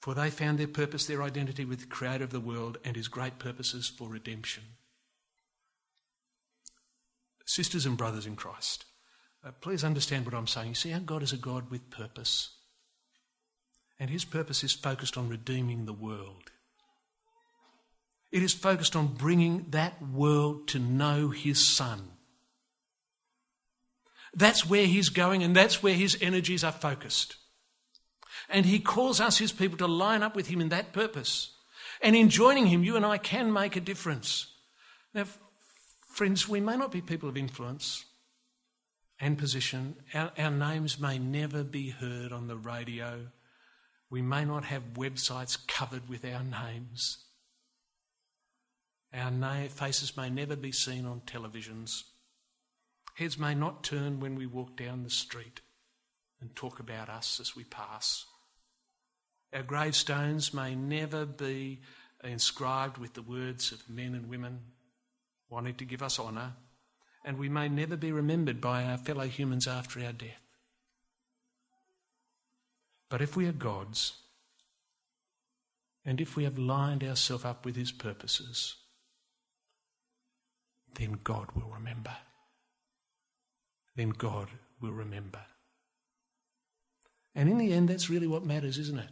For 0.00 0.14
they 0.14 0.30
found 0.30 0.58
their 0.58 0.68
purpose, 0.68 1.04
their 1.04 1.22
identity 1.22 1.66
with 1.66 1.80
the 1.80 1.86
Creator 1.86 2.24
of 2.24 2.30
the 2.30 2.40
world 2.40 2.78
and 2.84 2.96
his 2.96 3.08
great 3.08 3.38
purposes 3.38 3.86
for 3.88 4.08
redemption. 4.08 4.62
Sisters 7.46 7.86
and 7.86 7.96
brothers 7.96 8.26
in 8.26 8.36
Christ, 8.36 8.84
uh, 9.44 9.52
please 9.60 9.84
understand 9.84 10.26
what 10.26 10.34
I'm 10.34 10.48
saying. 10.48 10.68
You 10.68 10.74
see, 10.74 10.92
our 10.92 11.00
God 11.00 11.22
is 11.22 11.32
a 11.32 11.36
God 11.36 11.70
with 11.70 11.90
purpose. 11.90 12.50
And 13.98 14.10
his 14.10 14.24
purpose 14.24 14.62
is 14.62 14.72
focused 14.72 15.16
on 15.16 15.28
redeeming 15.28 15.86
the 15.86 15.92
world. 15.92 16.50
It 18.32 18.42
is 18.42 18.52
focused 18.52 18.96
on 18.96 19.14
bringing 19.14 19.66
that 19.70 20.02
world 20.02 20.68
to 20.68 20.78
know 20.78 21.30
his 21.30 21.74
Son. 21.74 22.10
That's 24.34 24.68
where 24.68 24.86
he's 24.86 25.08
going 25.08 25.42
and 25.42 25.56
that's 25.56 25.82
where 25.82 25.94
his 25.94 26.18
energies 26.20 26.64
are 26.64 26.72
focused. 26.72 27.36
And 28.48 28.66
he 28.66 28.80
calls 28.80 29.20
us, 29.20 29.38
his 29.38 29.52
people, 29.52 29.78
to 29.78 29.86
line 29.86 30.22
up 30.22 30.36
with 30.36 30.48
him 30.48 30.60
in 30.60 30.68
that 30.68 30.92
purpose. 30.92 31.52
And 32.02 32.14
in 32.14 32.28
joining 32.28 32.66
him, 32.66 32.84
you 32.84 32.96
and 32.96 33.06
I 33.06 33.18
can 33.18 33.52
make 33.52 33.76
a 33.76 33.80
difference. 33.80 34.52
Now, 35.14 35.24
friends, 36.16 36.48
we 36.48 36.60
may 36.60 36.78
not 36.78 36.90
be 36.90 37.02
people 37.02 37.28
of 37.28 37.36
influence 37.36 38.06
and 39.20 39.36
position. 39.36 39.96
Our, 40.14 40.32
our 40.38 40.50
names 40.50 40.98
may 40.98 41.18
never 41.18 41.62
be 41.62 41.90
heard 41.90 42.32
on 42.32 42.46
the 42.46 42.56
radio. 42.56 43.26
We 44.08 44.22
may 44.22 44.46
not 44.46 44.64
have 44.64 44.94
websites 44.94 45.58
covered 45.68 46.08
with 46.08 46.24
our 46.24 46.42
names. 46.42 47.18
Our 49.12 49.30
na- 49.30 49.68
faces 49.68 50.16
may 50.16 50.30
never 50.30 50.56
be 50.56 50.72
seen 50.72 51.04
on 51.04 51.20
televisions. 51.20 52.04
Heads 53.16 53.38
may 53.38 53.54
not 53.54 53.84
turn 53.84 54.18
when 54.18 54.36
we 54.36 54.46
walk 54.46 54.74
down 54.74 55.02
the 55.02 55.10
street 55.10 55.60
and 56.40 56.56
talk 56.56 56.80
about 56.80 57.10
us 57.10 57.40
as 57.40 57.54
we 57.54 57.64
pass. 57.64 58.24
Our 59.52 59.62
gravestones 59.62 60.54
may 60.54 60.74
never 60.74 61.26
be 61.26 61.82
inscribed 62.24 62.96
with 62.96 63.12
the 63.12 63.22
words 63.22 63.70
of 63.70 63.90
men 63.90 64.14
and 64.14 64.30
women 64.30 64.60
wanting 65.50 65.74
to 65.76 65.84
give 65.84 66.02
us 66.02 66.18
honour, 66.18 66.54
and 67.24 67.38
we 67.38 67.48
may 67.48 67.68
never 67.68 67.96
be 67.96 68.12
remembered 68.12 68.60
by 68.60 68.84
our 68.84 68.98
fellow 68.98 69.26
humans 69.26 69.66
after 69.66 70.00
our 70.04 70.12
death. 70.12 70.40
But 73.08 73.22
if 73.22 73.36
we 73.36 73.46
are 73.46 73.52
God's, 73.52 74.14
and 76.04 76.20
if 76.20 76.36
we 76.36 76.44
have 76.44 76.58
lined 76.58 77.02
ourselves 77.04 77.44
up 77.44 77.64
with 77.64 77.76
His 77.76 77.92
purposes, 77.92 78.76
then 80.94 81.18
God 81.22 81.52
will 81.54 81.68
remember 81.74 82.16
then 83.96 84.10
God 84.10 84.48
will 84.80 84.92
remember. 84.92 85.40
And 87.34 87.48
in 87.48 87.58
the 87.58 87.72
end, 87.72 87.88
that's 87.88 88.08
really 88.08 88.26
what 88.26 88.44
matters, 88.44 88.78
isn't 88.78 88.98
it? 88.98 89.10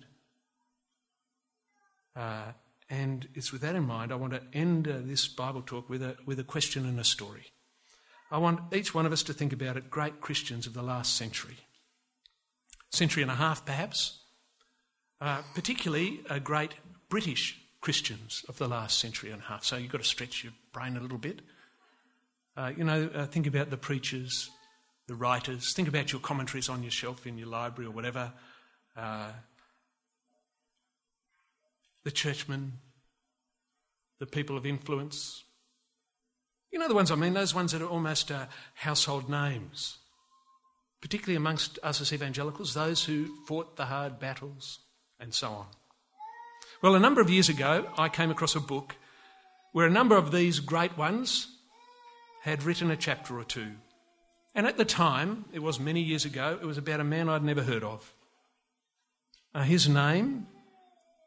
Uh, 2.15 2.53
and 2.89 3.29
it's 3.35 3.53
with 3.53 3.63
that 3.63 3.75
in 3.75 3.85
mind, 3.85 4.13
I 4.13 4.17
want 4.17 4.33
to 4.35 4.43
end 4.53 4.89
uh, 4.89 4.99
this 5.03 5.27
Bible 5.27 5.63
talk 5.63 5.89
with 5.89 6.03
a, 6.03 6.17
with 6.27 6.39
a 6.39 6.45
question 6.45 6.85
and 6.85 6.99
a 7.01 7.05
story. 7.05 7.47
I 8.31 8.39
want 8.39 8.75
each 8.75 8.95
one 8.95 9.07
of 9.07 9.13
us 9.13 9.23
to 9.25 9.33
think 9.33 9.53
about 9.53 9.77
it 9.77 9.91
great 9.91 10.21
Christians 10.21 10.67
of 10.67 10.75
the 10.75 10.83
last 10.83 11.17
century, 11.17 11.57
century 12.91 13.23
and 13.23 13.31
a 13.31 13.37
half 13.37 13.65
perhaps, 13.65 14.21
uh, 15.21 15.43
particularly 15.55 16.21
uh, 16.29 16.39
great 16.39 16.75
British 17.09 17.59
Christians 17.81 18.45
of 18.49 18.59
the 18.59 18.69
last 18.69 18.99
century 18.99 19.31
and 19.31 19.41
a 19.41 19.45
half. 19.45 19.65
So 19.65 19.77
you've 19.77 19.93
got 19.93 20.03
to 20.03 20.09
stretch 20.09 20.43
your 20.43 20.53
brain 20.73 20.97
a 20.97 21.01
little 21.01 21.19
bit. 21.19 21.41
Uh, 22.57 22.73
you 22.77 22.85
know, 22.85 23.11
uh, 23.15 23.27
think 23.27 23.47
about 23.47 23.71
the 23.71 23.77
preachers, 23.77 24.51
the 25.07 25.15
writers. 25.15 25.73
Think 25.75 25.89
about 25.89 26.13
your 26.13 26.21
commentaries 26.21 26.69
on 26.69 26.83
your 26.83 26.91
shelf 26.91 27.27
in 27.27 27.37
your 27.39 27.49
library 27.49 27.89
or 27.89 27.93
whatever. 27.93 28.33
The 32.05 32.11
churchmen, 32.11 32.75
the 34.21 34.27
people 34.27 34.57
of 34.57 34.67
influence. 34.67 35.45
You 36.71 36.79
know 36.79 36.89
the 36.89 36.95
ones 36.95 37.11
I 37.11 37.15
mean, 37.15 37.35
those 37.35 37.55
ones 37.55 37.73
that 37.73 37.83
are 37.83 37.89
almost 37.89 38.31
uh, 38.31 38.47
household 38.75 39.31
names, 39.31 39.99
particularly 41.01 41.37
amongst 41.37 41.79
us 41.83 42.01
as 42.01 42.13
evangelicals, 42.13 42.75
those 42.75 43.05
who 43.05 43.27
fought 43.47 43.77
the 43.77 43.87
hard 43.87 44.19
battles 44.19 44.81
and 45.19 45.33
so 45.33 45.49
on. 45.49 45.67
Well, 46.83 46.95
a 46.95 47.01
number 47.01 47.21
of 47.21 47.31
years 47.31 47.49
ago, 47.49 47.87
I 47.97 48.09
came 48.09 48.31
across 48.31 48.57
a 48.57 48.61
book 48.61 48.97
where 49.73 49.87
a 49.87 49.91
number 49.91 50.17
of 50.17 50.33
these 50.33 50.61
great 50.61 50.97
ones 50.99 51.49
had 52.43 52.63
written 52.63 52.91
a 52.91 52.97
chapter 52.97 53.39
or 53.39 53.45
two 53.45 53.73
and 54.55 54.67
at 54.67 54.77
the 54.77 54.85
time, 54.85 55.47
it 55.53 55.63
was 55.63 55.81
many 55.81 56.01
years 56.01 56.25
ago, 56.25 56.59
it 56.61 56.65
was 56.65 56.79
about 56.79 57.01
a 57.01 57.05
man 57.05 57.29
I'd 57.29 57.43
never 57.43 57.63
heard 57.63 57.83
of. 57.83 58.15
Uh, 59.53 59.63
his 59.63 59.89
name 59.89 60.47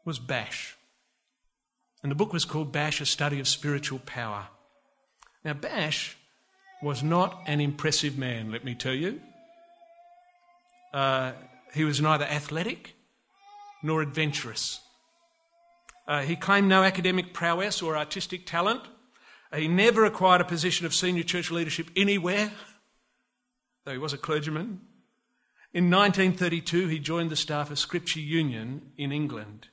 was 0.08 0.18
Bash. 0.18 0.76
And 2.02 2.10
the 2.10 2.16
book 2.16 2.32
was 2.32 2.44
called 2.44 2.72
Bash, 2.72 3.00
A 3.00 3.06
Study 3.06 3.38
of 3.38 3.46
Spiritual 3.46 4.00
Power. 4.00 4.48
Now, 5.44 5.52
Bash 5.52 6.16
was 6.82 7.02
not 7.02 7.42
an 7.46 7.60
impressive 7.60 8.18
man, 8.18 8.50
let 8.50 8.64
me 8.64 8.74
tell 8.74 8.94
you. 8.94 9.20
Uh, 10.92 11.32
he 11.74 11.84
was 11.84 12.00
neither 12.00 12.24
athletic 12.24 12.94
nor 13.84 14.02
adventurous. 14.02 14.80
Uh, 16.08 16.22
he 16.22 16.34
claimed 16.34 16.68
no 16.68 16.82
academic 16.82 17.32
prowess 17.32 17.80
or 17.80 17.96
artistic 17.96 18.46
talent. 18.46 18.82
He 19.54 19.68
never 19.68 20.04
acquired 20.04 20.40
a 20.40 20.44
position 20.44 20.86
of 20.86 20.94
senior 20.94 21.22
church 21.22 21.52
leadership 21.52 21.90
anywhere 21.94 22.50
though 23.88 23.94
he 23.94 23.98
was 23.98 24.12
a 24.12 24.18
clergyman. 24.18 24.80
In 25.72 25.90
1932, 25.90 26.88
he 26.88 26.98
joined 26.98 27.30
the 27.30 27.36
staff 27.36 27.70
of 27.70 27.78
Scripture 27.78 28.20
Union 28.20 28.92
in 28.98 29.12
England. 29.12 29.68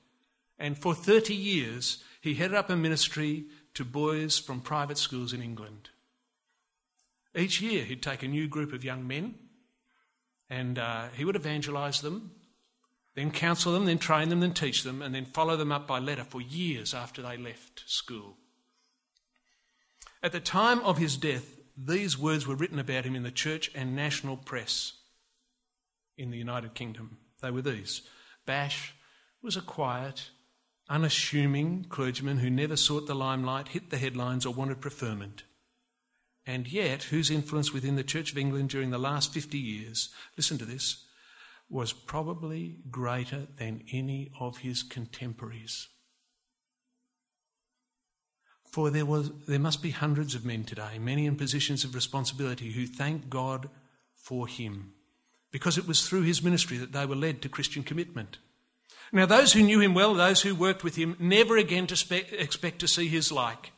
And 0.57 0.77
for 0.77 0.93
30 0.93 1.33
years, 1.35 2.03
he 2.21 2.35
headed 2.35 2.55
up 2.55 2.69
a 2.69 2.75
ministry 2.75 3.45
to 3.73 3.83
boys 3.83 4.39
from 4.39 4.61
private 4.61 4.97
schools 4.97 5.33
in 5.33 5.41
England. 5.41 5.89
Each 7.35 7.61
year, 7.61 7.83
he'd 7.83 8.01
take 8.01 8.23
a 8.23 8.27
new 8.27 8.47
group 8.47 8.71
of 8.71 8.83
young 8.83 9.05
men 9.05 9.35
and 10.49 10.79
uh, 10.79 11.07
he 11.15 11.25
would 11.25 11.35
evangelize 11.35 12.01
them, 12.01 12.31
then 13.15 13.31
counsel 13.31 13.73
them, 13.73 13.85
then 13.85 13.97
train 13.97 14.29
them, 14.29 14.39
then 14.39 14.53
teach 14.53 14.83
them, 14.83 15.01
and 15.01 15.13
then 15.13 15.25
follow 15.25 15.55
them 15.57 15.71
up 15.71 15.87
by 15.87 15.99
letter 15.99 16.23
for 16.23 16.41
years 16.41 16.93
after 16.93 17.21
they 17.21 17.37
left 17.37 17.83
school. 17.85 18.37
At 20.21 20.31
the 20.31 20.39
time 20.39 20.79
of 20.79 20.97
his 20.97 21.17
death, 21.17 21.57
these 21.77 22.17
words 22.17 22.47
were 22.47 22.55
written 22.55 22.79
about 22.79 23.05
him 23.05 23.15
in 23.15 23.23
the 23.23 23.31
church 23.31 23.69
and 23.75 23.95
national 23.95 24.37
press 24.37 24.93
in 26.17 26.31
the 26.31 26.37
United 26.37 26.73
Kingdom. 26.73 27.17
They 27.41 27.51
were 27.51 27.61
these 27.61 28.01
Bash 28.45 28.93
was 29.41 29.57
a 29.57 29.61
quiet, 29.61 30.29
unassuming 30.89 31.85
clergyman 31.89 32.37
who 32.37 32.49
never 32.49 32.75
sought 32.75 33.07
the 33.07 33.15
limelight, 33.15 33.69
hit 33.69 33.89
the 33.89 33.97
headlines, 33.97 34.45
or 34.45 34.53
wanted 34.53 34.81
preferment. 34.81 35.43
And 36.45 36.71
yet, 36.71 37.03
whose 37.03 37.31
influence 37.31 37.73
within 37.73 37.95
the 37.95 38.03
Church 38.03 38.31
of 38.31 38.37
England 38.37 38.69
during 38.69 38.91
the 38.91 38.99
last 38.99 39.33
50 39.33 39.57
years, 39.57 40.09
listen 40.37 40.57
to 40.59 40.65
this, 40.65 41.05
was 41.69 41.91
probably 41.91 42.77
greater 42.91 43.47
than 43.57 43.83
any 43.91 44.31
of 44.39 44.57
his 44.59 44.83
contemporaries. 44.83 45.87
For 48.69 48.91
there, 48.91 49.05
was, 49.05 49.31
there 49.47 49.57
must 49.57 49.81
be 49.81 49.91
hundreds 49.91 50.35
of 50.35 50.45
men 50.45 50.65
today, 50.65 50.99
many 50.99 51.25
in 51.25 51.37
positions 51.37 51.83
of 51.83 51.95
responsibility, 51.95 52.71
who 52.73 52.85
thank 52.85 53.29
God 53.29 53.69
for 54.13 54.47
him, 54.47 54.93
because 55.49 55.77
it 55.77 55.87
was 55.87 56.07
through 56.07 56.23
his 56.23 56.43
ministry 56.43 56.77
that 56.77 56.91
they 56.91 57.05
were 57.05 57.15
led 57.15 57.41
to 57.41 57.49
Christian 57.49 57.83
commitment. 57.83 58.37
Now, 59.11 59.25
those 59.25 59.53
who 59.53 59.63
knew 59.63 59.79
him 59.79 59.93
well, 59.93 60.13
those 60.13 60.41
who 60.41 60.55
worked 60.55 60.83
with 60.83 60.95
him, 60.95 61.15
never 61.19 61.57
again 61.57 61.87
to 61.87 61.95
spe- 61.95 62.31
expect 62.31 62.79
to 62.79 62.87
see 62.87 63.07
his 63.07 63.31
like, 63.31 63.71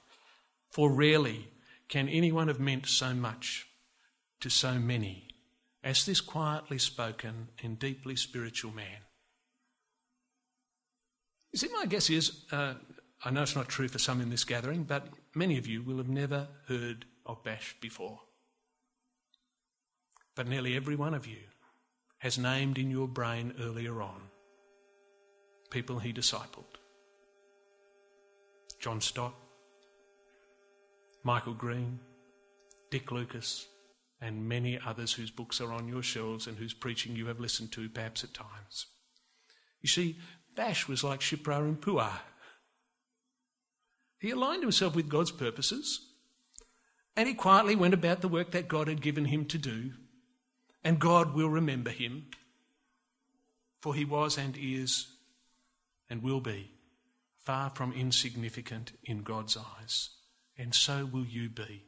for 0.71 0.91
rarely 0.91 1.49
can 1.89 2.09
anyone 2.09 2.47
have 2.47 2.59
meant 2.59 2.87
so 2.87 3.13
much 3.13 3.67
to 4.39 4.49
so 4.49 4.75
many 4.75 5.27
as 5.83 6.05
this 6.05 6.21
quietly 6.21 6.77
spoken 6.77 7.49
and 7.63 7.79
deeply 7.79 8.15
spiritual 8.15 8.71
man. 8.71 8.99
You 11.51 11.59
see, 11.59 11.69
my 11.73 11.85
guess 11.85 12.09
is 12.09 12.43
uh, 12.51 12.73
I 13.23 13.31
know 13.31 13.43
it's 13.43 13.55
not 13.55 13.67
true 13.67 13.87
for 13.87 13.99
some 13.99 14.21
in 14.21 14.29
this 14.29 14.43
gathering, 14.43 14.83
but 14.83 15.07
many 15.33 15.57
of 15.57 15.65
you 15.65 15.81
will 15.81 15.97
have 15.97 16.09
never 16.09 16.47
heard 16.67 17.05
of 17.25 17.43
Bash 17.43 17.75
before. 17.81 18.19
But 20.35 20.47
nearly 20.47 20.75
every 20.75 20.95
one 20.95 21.13
of 21.13 21.25
you 21.25 21.39
has 22.19 22.37
named 22.37 22.77
in 22.77 22.91
your 22.91 23.07
brain 23.07 23.53
earlier 23.59 24.01
on 24.01 24.21
people 25.69 25.99
he 25.99 26.13
discipled 26.13 26.65
John 28.79 29.01
Stott, 29.01 29.33
Michael 31.23 31.53
Green, 31.53 31.99
Dick 32.91 33.11
Lucas, 33.11 33.67
and 34.21 34.47
many 34.47 34.79
others 34.85 35.13
whose 35.13 35.31
books 35.31 35.59
are 35.61 35.73
on 35.73 35.87
your 35.87 36.03
shelves 36.03 36.47
and 36.47 36.57
whose 36.57 36.73
preaching 36.73 37.15
you 37.15 37.27
have 37.27 37.39
listened 37.39 37.71
to 37.73 37.89
perhaps 37.89 38.23
at 38.23 38.33
times. 38.33 38.87
You 39.81 39.89
see, 39.89 40.17
Bash 40.55 40.87
was 40.87 41.03
like 41.03 41.19
Shiphrah 41.19 41.59
and 41.59 41.81
Puah. 41.81 42.19
He 44.19 44.31
aligned 44.31 44.63
himself 44.63 44.95
with 44.95 45.09
God's 45.09 45.31
purposes 45.31 46.07
and 47.17 47.27
he 47.27 47.33
quietly 47.33 47.75
went 47.75 47.95
about 47.95 48.21
the 48.21 48.27
work 48.27 48.51
that 48.51 48.67
God 48.67 48.87
had 48.87 49.01
given 49.01 49.25
him 49.25 49.45
to 49.45 49.57
do, 49.57 49.93
and 50.83 50.99
God 50.99 51.33
will 51.33 51.49
remember 51.49 51.89
him, 51.89 52.27
for 53.81 53.95
he 53.95 54.05
was 54.05 54.37
and 54.37 54.55
is 54.55 55.07
and 56.09 56.23
will 56.23 56.41
be 56.41 56.71
far 57.43 57.69
from 57.69 57.93
insignificant 57.93 58.91
in 59.03 59.23
God's 59.23 59.57
eyes, 59.57 60.09
and 60.57 60.75
so 60.75 61.05
will 61.05 61.25
you 61.25 61.49
be 61.49 61.83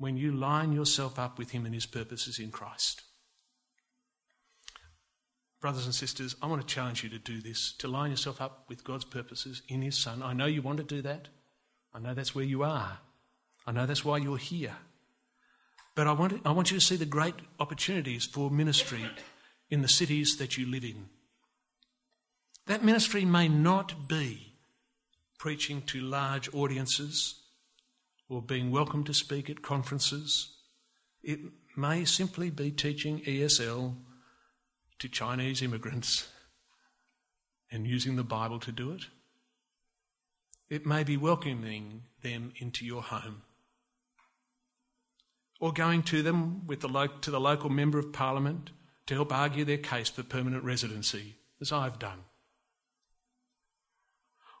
when 0.00 0.16
you 0.16 0.32
line 0.32 0.72
yourself 0.72 1.18
up 1.18 1.38
with 1.38 1.50
Him 1.50 1.66
and 1.66 1.74
His 1.74 1.84
purposes 1.84 2.38
in 2.38 2.50
Christ. 2.50 3.02
Brothers 5.60 5.84
and 5.84 5.94
sisters, 5.94 6.34
I 6.40 6.46
want 6.46 6.66
to 6.66 6.74
challenge 6.74 7.04
you 7.04 7.10
to 7.10 7.18
do 7.18 7.42
this, 7.42 7.74
to 7.80 7.86
line 7.86 8.10
yourself 8.10 8.40
up 8.40 8.64
with 8.66 8.82
God's 8.82 9.04
purposes 9.04 9.60
in 9.68 9.82
His 9.82 9.98
Son. 9.98 10.22
I 10.22 10.32
know 10.32 10.46
you 10.46 10.62
want 10.62 10.78
to 10.78 10.84
do 10.84 11.02
that. 11.02 11.28
I 11.92 11.98
know 11.98 12.14
that's 12.14 12.34
where 12.34 12.46
you 12.46 12.62
are. 12.62 12.98
I 13.66 13.72
know 13.72 13.84
that's 13.84 14.04
why 14.04 14.16
you're 14.16 14.38
here. 14.38 14.76
But 15.94 16.06
I 16.06 16.12
want, 16.12 16.40
I 16.46 16.52
want 16.52 16.70
you 16.70 16.78
to 16.78 16.84
see 16.84 16.96
the 16.96 17.04
great 17.04 17.34
opportunities 17.58 18.24
for 18.24 18.50
ministry 18.50 19.04
in 19.68 19.82
the 19.82 19.88
cities 19.88 20.38
that 20.38 20.56
you 20.56 20.64
live 20.64 20.84
in. 20.84 21.10
That 22.66 22.84
ministry 22.84 23.24
may 23.24 23.48
not 23.48 24.08
be 24.08 24.54
preaching 25.38 25.82
to 25.82 26.00
large 26.00 26.52
audiences 26.54 27.40
or 28.28 28.42
being 28.42 28.70
welcome 28.70 29.04
to 29.04 29.14
speak 29.14 29.50
at 29.50 29.62
conferences. 29.62 30.56
It 31.22 31.40
may 31.76 32.04
simply 32.04 32.50
be 32.50 32.70
teaching 32.70 33.20
ESL 33.20 33.96
to 34.98 35.08
Chinese 35.08 35.62
immigrants 35.62 36.28
and 37.70 37.86
using 37.86 38.16
the 38.16 38.22
Bible 38.22 38.60
to 38.60 38.72
do 38.72 38.92
it. 38.92 39.02
It 40.68 40.86
may 40.86 41.02
be 41.02 41.16
welcoming 41.16 42.02
them 42.22 42.52
into 42.58 42.84
your 42.84 43.02
home. 43.02 43.42
Or 45.58 45.72
going 45.72 46.02
to 46.04 46.22
them 46.22 46.66
with 46.66 46.80
the 46.80 46.88
lo- 46.88 47.06
to 47.06 47.30
the 47.30 47.40
local 47.40 47.68
member 47.68 47.98
of 47.98 48.12
parliament 48.12 48.70
to 49.06 49.14
help 49.14 49.32
argue 49.32 49.64
their 49.64 49.78
case 49.78 50.08
for 50.08 50.22
permanent 50.22 50.64
residency, 50.64 51.34
as 51.60 51.72
I've 51.72 51.98
done. 51.98 52.20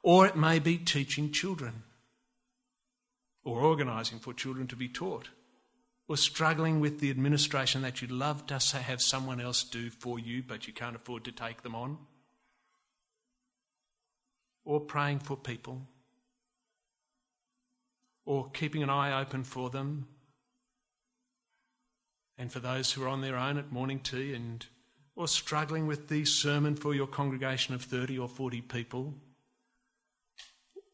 Or 0.02 0.26
it 0.26 0.36
may 0.36 0.58
be 0.58 0.78
teaching 0.78 1.30
children 1.30 1.82
or 3.44 3.60
organising 3.60 4.18
for 4.18 4.32
children 4.32 4.66
to 4.68 4.76
be 4.76 4.88
taught, 4.88 5.30
or 6.08 6.16
struggling 6.16 6.80
with 6.80 7.00
the 7.00 7.10
administration 7.10 7.82
that 7.82 8.02
you'd 8.02 8.10
love 8.10 8.46
to 8.46 8.58
have 8.78 9.00
someone 9.00 9.40
else 9.40 9.62
do 9.62 9.90
for 9.90 10.18
you, 10.18 10.42
but 10.42 10.66
you 10.66 10.72
can't 10.72 10.96
afford 10.96 11.24
to 11.24 11.32
take 11.32 11.62
them 11.62 11.74
on, 11.74 11.98
or 14.64 14.80
praying 14.80 15.18
for 15.18 15.36
people, 15.36 15.86
or 18.26 18.50
keeping 18.50 18.82
an 18.82 18.90
eye 18.90 19.20
open 19.20 19.42
for 19.42 19.70
them, 19.70 20.06
and 22.36 22.52
for 22.52 22.60
those 22.60 22.92
who 22.92 23.02
are 23.02 23.08
on 23.08 23.20
their 23.20 23.36
own 23.36 23.56
at 23.56 23.72
morning 23.72 24.00
tea, 24.00 24.34
and 24.34 24.66
or 25.16 25.28
struggling 25.28 25.86
with 25.86 26.08
the 26.08 26.24
sermon 26.24 26.76
for 26.76 26.94
your 26.94 27.06
congregation 27.06 27.74
of 27.74 27.82
30 27.82 28.18
or 28.18 28.28
40 28.28 28.60
people 28.62 29.14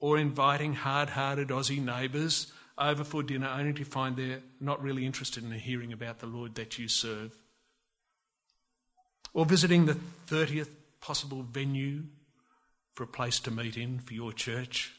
or 0.06 0.18
inviting 0.18 0.72
hard 0.72 1.10
hearted 1.10 1.48
Aussie 1.48 1.84
neighbours 1.84 2.52
over 2.78 3.02
for 3.02 3.24
dinner 3.24 3.48
only 3.48 3.72
to 3.72 3.84
find 3.84 4.16
they're 4.16 4.40
not 4.60 4.80
really 4.80 5.04
interested 5.04 5.42
in 5.42 5.50
hearing 5.50 5.92
about 5.92 6.20
the 6.20 6.28
Lord 6.28 6.54
that 6.54 6.78
you 6.78 6.86
serve. 6.86 7.36
Or 9.34 9.44
visiting 9.44 9.86
the 9.86 9.98
30th 10.28 10.68
possible 11.00 11.42
venue 11.42 12.04
for 12.94 13.02
a 13.02 13.08
place 13.08 13.40
to 13.40 13.50
meet 13.50 13.76
in 13.76 13.98
for 13.98 14.14
your 14.14 14.32
church, 14.32 14.92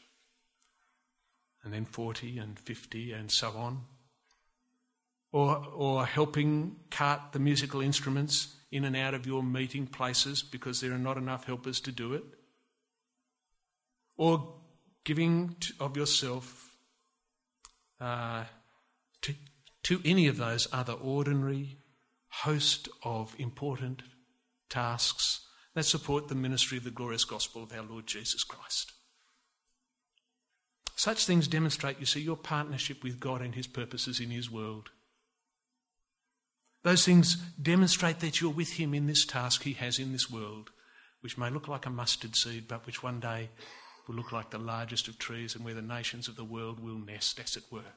and 1.64 1.72
then 1.72 1.86
40 1.86 2.36
and 2.36 2.58
50 2.58 3.12
and 3.12 3.30
so 3.30 3.48
on. 3.52 3.80
Or, 5.32 5.68
or 5.74 6.04
helping 6.04 6.76
cart 6.90 7.32
the 7.32 7.38
musical 7.38 7.80
instruments 7.80 8.56
in 8.70 8.84
and 8.84 8.94
out 8.94 9.14
of 9.14 9.26
your 9.26 9.42
meeting 9.42 9.86
places 9.86 10.42
because 10.42 10.82
there 10.82 10.92
are 10.92 10.98
not 10.98 11.16
enough 11.16 11.46
helpers 11.46 11.80
to 11.80 11.92
do 11.92 12.12
it. 12.12 12.24
Or 14.18 14.57
giving 15.08 15.56
of 15.80 15.96
yourself 15.96 16.76
uh, 17.98 18.44
to, 19.22 19.34
to 19.82 20.02
any 20.04 20.26
of 20.26 20.36
those 20.36 20.68
other 20.70 20.92
ordinary 20.92 21.78
host 22.28 22.90
of 23.02 23.34
important 23.38 24.02
tasks 24.68 25.46
that 25.72 25.84
support 25.84 26.28
the 26.28 26.34
ministry 26.34 26.76
of 26.76 26.84
the 26.84 26.90
glorious 26.90 27.24
gospel 27.24 27.62
of 27.62 27.72
our 27.72 27.86
Lord 27.88 28.06
Jesus 28.06 28.44
Christ. 28.44 28.92
Such 30.94 31.24
things 31.24 31.48
demonstrate, 31.48 31.98
you 31.98 32.04
see, 32.04 32.20
your 32.20 32.36
partnership 32.36 33.02
with 33.02 33.18
God 33.18 33.40
and 33.40 33.54
His 33.54 33.66
purposes 33.66 34.20
in 34.20 34.28
His 34.28 34.50
world. 34.50 34.90
Those 36.82 37.06
things 37.06 37.36
demonstrate 37.62 38.20
that 38.20 38.42
you're 38.42 38.50
with 38.50 38.74
Him 38.74 38.92
in 38.92 39.06
this 39.06 39.24
task 39.24 39.62
He 39.62 39.72
has 39.72 39.98
in 39.98 40.12
this 40.12 40.30
world, 40.30 40.68
which 41.22 41.38
may 41.38 41.48
look 41.48 41.66
like 41.66 41.86
a 41.86 41.90
mustard 41.90 42.36
seed, 42.36 42.68
but 42.68 42.84
which 42.84 43.02
one 43.02 43.20
day 43.20 43.48
will 44.08 44.16
look 44.16 44.32
like 44.32 44.50
the 44.50 44.58
largest 44.58 45.06
of 45.06 45.18
trees 45.18 45.54
and 45.54 45.64
where 45.64 45.74
the 45.74 45.82
nations 45.82 46.26
of 46.26 46.36
the 46.36 46.44
world 46.44 46.80
will 46.80 46.98
nest, 46.98 47.38
as 47.38 47.56
it 47.56 47.64
were. 47.70 47.94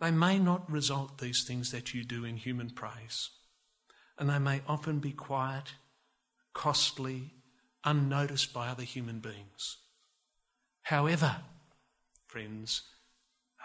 They 0.00 0.10
may 0.10 0.38
not 0.38 0.68
result, 0.70 1.18
these 1.18 1.44
things 1.44 1.70
that 1.70 1.94
you 1.94 2.02
do, 2.02 2.24
in 2.24 2.38
human 2.38 2.70
praise, 2.70 3.30
and 4.18 4.30
they 4.30 4.38
may 4.38 4.62
often 4.66 4.98
be 4.98 5.12
quiet, 5.12 5.74
costly, 6.54 7.34
unnoticed 7.84 8.52
by 8.52 8.68
other 8.68 8.82
human 8.82 9.20
beings. 9.20 9.76
However, 10.82 11.36
friends, 12.26 12.82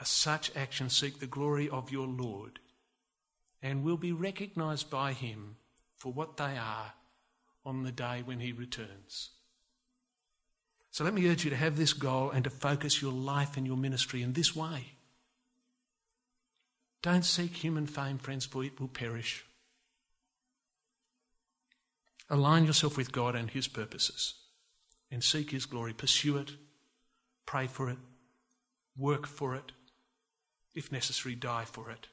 such 0.03 0.55
actions 0.55 0.95
seek 0.95 1.19
the 1.19 1.25
glory 1.25 1.69
of 1.69 1.91
your 1.91 2.07
Lord 2.07 2.59
and 3.61 3.83
will 3.83 3.97
be 3.97 4.11
recognized 4.11 4.89
by 4.89 5.13
Him 5.13 5.55
for 5.95 6.13
what 6.13 6.37
they 6.37 6.57
are 6.57 6.93
on 7.65 7.83
the 7.83 7.91
day 7.91 8.21
when 8.23 8.39
He 8.39 8.51
returns. 8.51 9.31
So 10.91 11.03
let 11.03 11.13
me 11.13 11.29
urge 11.29 11.43
you 11.43 11.49
to 11.49 11.55
have 11.55 11.77
this 11.77 11.93
goal 11.93 12.31
and 12.31 12.43
to 12.43 12.49
focus 12.49 13.01
your 13.01 13.11
life 13.11 13.57
and 13.57 13.67
your 13.67 13.77
ministry 13.77 14.21
in 14.23 14.33
this 14.33 14.55
way. 14.55 14.93
Don't 17.01 17.25
seek 17.25 17.55
human 17.55 17.85
fame, 17.85 18.17
friends, 18.17 18.45
for 18.45 18.63
it 18.63 18.79
will 18.79 18.87
perish. 18.87 19.45
Align 22.29 22.65
yourself 22.65 22.97
with 22.97 23.11
God 23.11 23.35
and 23.35 23.49
His 23.49 23.67
purposes 23.67 24.33
and 25.11 25.23
seek 25.23 25.51
His 25.51 25.65
glory. 25.65 25.93
Pursue 25.93 26.37
it, 26.37 26.51
pray 27.45 27.67
for 27.67 27.89
it, 27.89 27.97
work 28.97 29.27
for 29.27 29.55
it, 29.55 29.71
if 30.73 30.91
necessary, 30.91 31.35
die 31.35 31.65
for 31.65 31.89
it. 31.91 32.07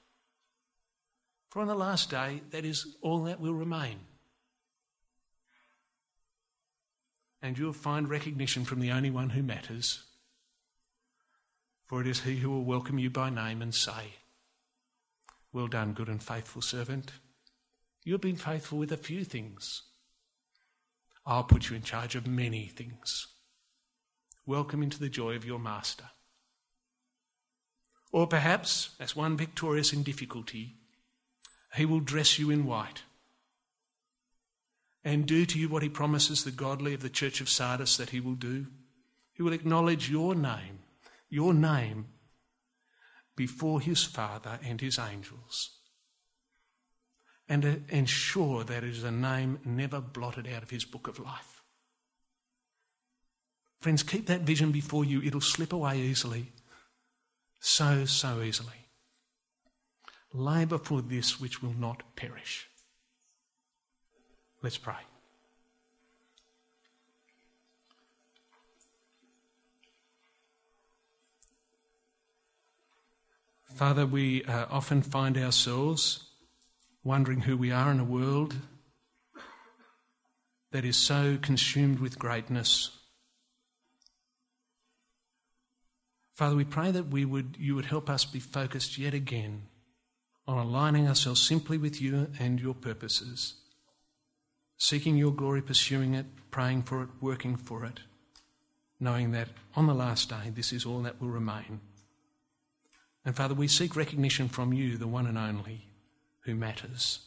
For 1.51 1.61
on 1.61 1.69
the 1.69 1.75
last 1.75 2.11
day, 2.11 2.43
that 2.51 2.65
is 2.65 2.97
all 3.01 3.25
that 3.25 3.41
will 3.41 3.55
remain. 3.55 3.99
And 7.45 7.59
you'll 7.59 7.75
find 7.75 8.09
recognition 8.09 8.65
from 8.65 8.81
the 8.81 8.91
only 8.91 9.11
one 9.11 9.29
who 9.29 9.43
matters. 9.43 10.05
For 11.85 12.01
it 12.01 12.07
is 12.07 12.21
he 12.21 12.39
who 12.39 12.49
will 12.49 12.65
welcome 12.65 12.99
you 12.99 13.11
by 13.11 13.29
name 13.29 13.61
and 13.61 13.75
say, 13.75 14.15
Well 15.53 15.67
done, 15.67 15.93
good 15.93 16.09
and 16.09 16.23
faithful 16.23 16.63
servant. 16.63 17.13
You've 18.03 18.23
been 18.23 18.37
faithful 18.37 18.79
with 18.79 18.91
a 18.93 18.97
few 18.97 19.25
things. 19.25 19.83
I'll 21.27 21.45
put 21.45 21.69
you 21.69 21.77
in 21.77 21.83
charge 21.83 22.15
of 22.15 22.27
many 22.27 22.65
things. 22.65 23.27
Welcome 24.47 24.83
into 24.83 24.99
the 24.99 25.11
joy 25.11 25.37
of 25.37 25.45
your 25.45 25.59
master. 25.59 26.05
Or 28.11 28.27
perhaps, 28.27 28.97
as 28.99 29.15
one 29.15 29.37
victorious 29.37 29.93
in 29.93 30.03
difficulty, 30.03 30.77
he 31.75 31.85
will 31.85 32.01
dress 32.01 32.39
you 32.39 32.49
in 32.49 32.65
white 32.65 33.03
and 35.05 35.27
do 35.27 35.45
to 35.45 35.59
you 35.59 35.69
what 35.69 35.83
he 35.83 35.89
promises 35.89 36.45
the 36.45 36.51
godly 36.51 36.95
of 36.95 37.03
the 37.03 37.11
church 37.11 37.41
of 37.41 37.49
Sardis 37.49 37.97
that 37.99 38.11
he 38.11 38.21
will 38.21 38.35
do. 38.35 38.67
He 39.33 39.43
will 39.43 39.53
acknowledge 39.53 40.11
your 40.11 40.35
name, 40.35 40.81
your 41.29 41.53
name, 41.53 42.07
before 43.37 43.81
his 43.81 44.03
Father 44.05 44.59
and 44.65 44.81
his 44.81 44.99
angels, 44.99 45.71
and 47.49 47.65
uh, 47.65 47.75
ensure 47.89 48.65
that 48.65 48.85
it 48.85 48.91
is 48.91 49.05
a 49.05 49.11
name 49.11 49.59
never 49.65 50.01
blotted 50.01 50.47
out 50.47 50.63
of 50.63 50.71
his 50.71 50.85
book 50.85 51.09
of 51.09 51.19
life. 51.19 51.63
Friends, 53.81 54.03
keep 54.03 54.27
that 54.29 54.43
vision 54.43 54.73
before 54.73 55.05
you. 55.05 55.21
It'll 55.21 55.43
slip 55.43 55.73
away 55.73 55.99
easily. 55.99 56.53
So, 57.61 58.07
so 58.07 58.41
easily. 58.41 58.89
Labour 60.33 60.79
for 60.79 61.03
this 61.03 61.39
which 61.39 61.63
will 61.63 61.75
not 61.75 62.17
perish. 62.17 62.69
Let's 64.65 64.79
pray. 64.79 64.95
Father, 73.75 74.07
we 74.07 74.43
uh, 74.45 74.65
often 74.71 75.03
find 75.03 75.37
ourselves 75.37 76.31
wondering 77.03 77.41
who 77.41 77.59
we 77.59 77.73
are 77.73 77.91
in 77.91 78.01
a 78.01 78.05
world 78.05 78.57
that 80.71 80.87
is 80.87 80.97
so 80.97 81.37
consumed 81.43 81.99
with 81.99 82.19
greatness. 82.19 82.89
Father, 86.33 86.57
we 86.57 86.65
pray 86.65 86.91
that 86.91 87.09
we 87.09 87.27
would, 87.27 87.59
you 87.61 87.75
would 87.75 87.85
help 87.85 88.09
us 88.09 88.25
be 88.25 88.41
focused 88.41 88.97
yet 88.97 89.13
again 89.13 89.65
on 90.49 90.57
aligning 90.57 91.07
ourselves 91.07 91.43
simply 91.43 91.77
with 91.77 92.01
you 92.01 92.29
and 92.41 92.59
your 92.63 92.73
purposes 92.73 93.57
seeking 94.77 95.17
your 95.17 95.33
glory, 95.33 95.63
pursuing 95.63 96.15
it, 96.15 96.27
praying 96.51 96.83
for 96.83 97.03
it, 97.03 97.09
working 97.21 97.57
for 97.57 97.85
it, 97.85 98.01
knowing 99.01 99.33
that 99.33 99.49
on 99.75 99.87
the 99.87 99.95
last 99.95 100.29
day 100.29 100.51
this 100.55 100.73
is 100.73 100.85
all 100.85 101.03
that 101.03 101.21
will 101.21 101.29
remain. 101.29 101.81
And 103.25 103.35
Father, 103.35 103.55
we 103.55 103.69
seek 103.69 103.97
recognition 103.97 104.49
from 104.49 104.73
you, 104.73 104.97
the 104.97 105.07
one 105.07 105.27
and 105.27 105.39
only, 105.39 105.87
who 106.41 106.55
matters. 106.55 107.21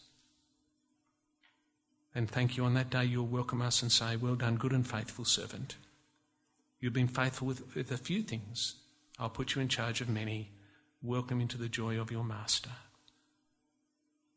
And 2.13 2.29
thank 2.29 2.57
you 2.57 2.65
on 2.65 2.73
that 2.75 2.89
day 2.89 3.05
you'll 3.05 3.25
welcome 3.25 3.61
us 3.61 3.81
and 3.81 3.91
say, 3.91 4.15
Well 4.15 4.35
done, 4.35 4.55
good 4.55 4.71
and 4.71 4.87
faithful 4.87 5.25
servant. 5.25 5.75
You've 6.79 6.93
been 6.93 7.07
faithful 7.07 7.47
with, 7.47 7.75
with 7.75 7.91
a 7.91 7.97
few 7.97 8.21
things. 8.21 8.75
I'll 9.19 9.29
put 9.29 9.55
you 9.55 9.61
in 9.61 9.67
charge 9.67 10.01
of 10.01 10.09
many. 10.09 10.51
Welcome 11.01 11.41
into 11.41 11.57
the 11.57 11.69
joy 11.69 11.99
of 11.99 12.11
your 12.11 12.23
master. 12.23 12.71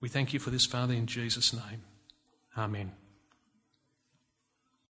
We 0.01 0.09
thank 0.09 0.33
you 0.33 0.41
for 0.41 0.51
this, 0.51 0.67
Father, 0.67 0.95
in 0.95 1.07
Jesus' 1.07 1.53
name. 1.53 1.83
Amen. 2.57 2.93